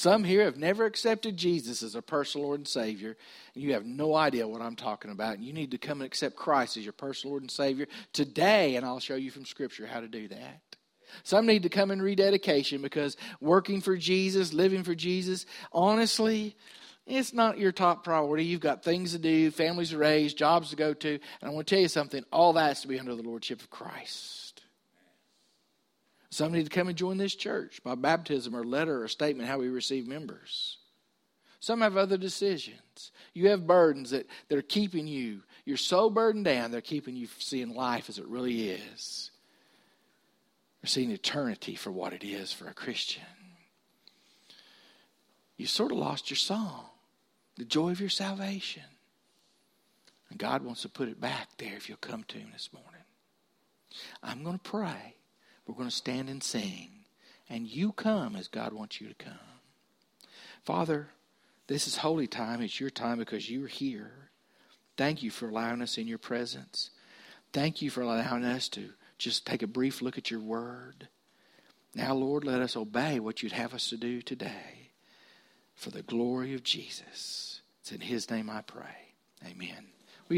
Some 0.01 0.25
here 0.25 0.45
have 0.45 0.57
never 0.57 0.87
accepted 0.87 1.37
Jesus 1.37 1.83
as 1.83 1.95
a 1.95 2.01
personal 2.01 2.47
Lord 2.47 2.61
and 2.61 2.67
Savior, 2.67 3.19
and 3.55 3.63
you 3.63 3.75
have 3.75 3.85
no 3.85 4.15
idea 4.15 4.49
what 4.49 4.63
I'm 4.63 4.75
talking 4.75 5.11
about. 5.11 5.41
You 5.41 5.53
need 5.53 5.73
to 5.73 5.77
come 5.79 6.01
and 6.01 6.07
accept 6.07 6.37
Christ 6.37 6.79
as 6.79 6.85
your 6.85 6.95
personal 6.95 7.33
Lord 7.33 7.43
and 7.43 7.51
Savior 7.51 7.87
today, 8.15 8.77
and 8.77 8.87
I'll 8.87 8.99
show 8.99 9.17
you 9.17 9.31
from 9.31 9.45
Scripture 9.45 9.87
how 9.87 10.01
to 10.01 10.09
do 10.09 10.27
that. 10.29 10.63
Some 11.23 11.45
need 11.45 11.65
to 11.65 11.69
come 11.69 11.91
in 11.91 12.01
rededication 12.01 12.81
because 12.81 13.19
working 13.43 13.83
for 13.83 13.95
Jesus, 13.95 14.55
living 14.55 14.85
for 14.85 14.95
Jesus, 14.95 15.45
honestly, 15.71 16.57
it's 17.07 17.35
not 17.35 17.59
your 17.59 17.71
top 17.71 18.03
priority. 18.03 18.47
You've 18.47 18.61
got 18.61 18.83
things 18.83 19.13
to 19.13 19.19
do, 19.19 19.51
families 19.51 19.91
to 19.91 19.99
raise, 19.99 20.33
jobs 20.33 20.71
to 20.71 20.77
go 20.77 20.95
to. 20.95 21.11
And 21.13 21.21
I 21.43 21.51
want 21.51 21.67
to 21.67 21.75
tell 21.75 21.83
you 21.83 21.89
something 21.89 22.25
all 22.33 22.55
that's 22.55 22.81
to 22.81 22.89
be 22.89 22.99
under 22.99 23.15
the 23.15 23.23
Lordship 23.23 23.61
of 23.61 23.69
Christ. 23.69 24.50
Some 26.31 26.53
need 26.53 26.65
to 26.65 26.71
come 26.71 26.89
and 26.89 26.97
join 26.97 27.19
this 27.19 27.35
church 27.35 27.83
by 27.83 27.95
baptism 27.97 28.55
or 28.55 28.65
letter 28.65 29.03
or 29.03 29.09
statement 29.09 29.49
how 29.49 29.59
we 29.59 29.69
receive 29.69 30.07
members. 30.07 30.79
Some 31.59 31.81
have 31.83 31.97
other 31.97 32.17
decisions. 32.17 33.11
You 33.35 33.49
have 33.49 33.67
burdens 33.67 34.11
that, 34.11 34.27
that 34.49 34.57
are 34.59 34.63
keeping 34.63 35.07
you. 35.07 35.43
You're 35.65 35.77
so 35.77 36.09
burdened 36.09 36.47
down, 36.47 36.71
they're 36.71 36.81
keeping 36.81 37.17
you 37.17 37.29
seeing 37.39 37.75
life 37.75 38.09
as 38.09 38.19
it 38.19 38.27
really 38.27 38.71
is. 38.71 39.31
They're 40.81 40.89
seeing 40.89 41.11
eternity 41.11 41.75
for 41.75 41.91
what 41.91 42.15
it 42.15 42.25
is 42.25 42.53
for 42.53 42.67
a 42.67 42.73
Christian. 42.75 43.23
You 45.59 45.67
sort 45.67 45.93
of 45.93 45.99
lost 45.99 46.31
your 46.31 46.39
song 46.39 46.87
the 47.61 47.67
joy 47.67 47.91
of 47.91 48.01
your 48.01 48.09
salvation. 48.09 48.83
And 50.31 50.39
God 50.39 50.63
wants 50.63 50.81
to 50.83 50.89
put 50.89 51.09
it 51.09 51.21
back 51.21 51.49
there 51.59 51.75
if 51.77 51.91
you'll 51.91 51.99
come 51.99 52.25
to 52.29 52.39
Him 52.39 52.49
this 52.55 52.71
morning. 52.73 53.03
I'm 54.23 54.43
going 54.43 54.59
to 54.59 54.71
pray. 54.71 55.17
We're 55.71 55.77
going 55.77 55.89
to 55.89 55.95
stand 55.95 56.29
and 56.29 56.43
sing. 56.43 56.89
And 57.49 57.69
you 57.69 57.93
come 57.93 58.35
as 58.35 58.49
God 58.49 58.73
wants 58.73 59.01
you 59.01 59.07
to 59.07 59.15
come. 59.15 59.39
Father, 60.65 61.11
this 61.69 61.87
is 61.87 61.99
holy 61.99 62.27
time. 62.27 62.61
It's 62.61 62.81
your 62.81 62.91
time 62.91 63.19
because 63.19 63.49
you're 63.49 63.69
here. 63.69 64.31
Thank 64.97 65.23
you 65.23 65.31
for 65.31 65.49
allowing 65.49 65.81
us 65.81 65.97
in 65.97 66.09
your 66.09 66.19
presence. 66.19 66.91
Thank 67.53 67.83
you 67.83 67.89
for 67.89 68.01
allowing 68.01 68.45
us 68.45 68.69
to 68.71 68.91
just 69.17 69.47
take 69.47 69.63
a 69.63 69.69
brief 69.69 70.03
look 70.03 70.19
at 70.19 70.29
your 70.29 70.41
word. 70.41 71.07
Now, 71.95 72.15
Lord, 72.15 72.43
let 72.43 72.61
us 72.61 72.77
obey 72.77 73.21
what 73.21 73.41
you'd 73.41 73.53
have 73.53 73.73
us 73.73 73.89
to 73.91 73.97
do 73.97 74.23
today 74.23 74.91
for 75.77 75.91
the 75.91 76.03
glory 76.03 76.53
of 76.53 76.65
Jesus. 76.65 77.61
It's 77.81 77.93
in 77.93 78.01
His 78.01 78.29
name 78.29 78.51
I 78.51 78.63
pray. 78.63 79.15
Amen. 79.47 79.87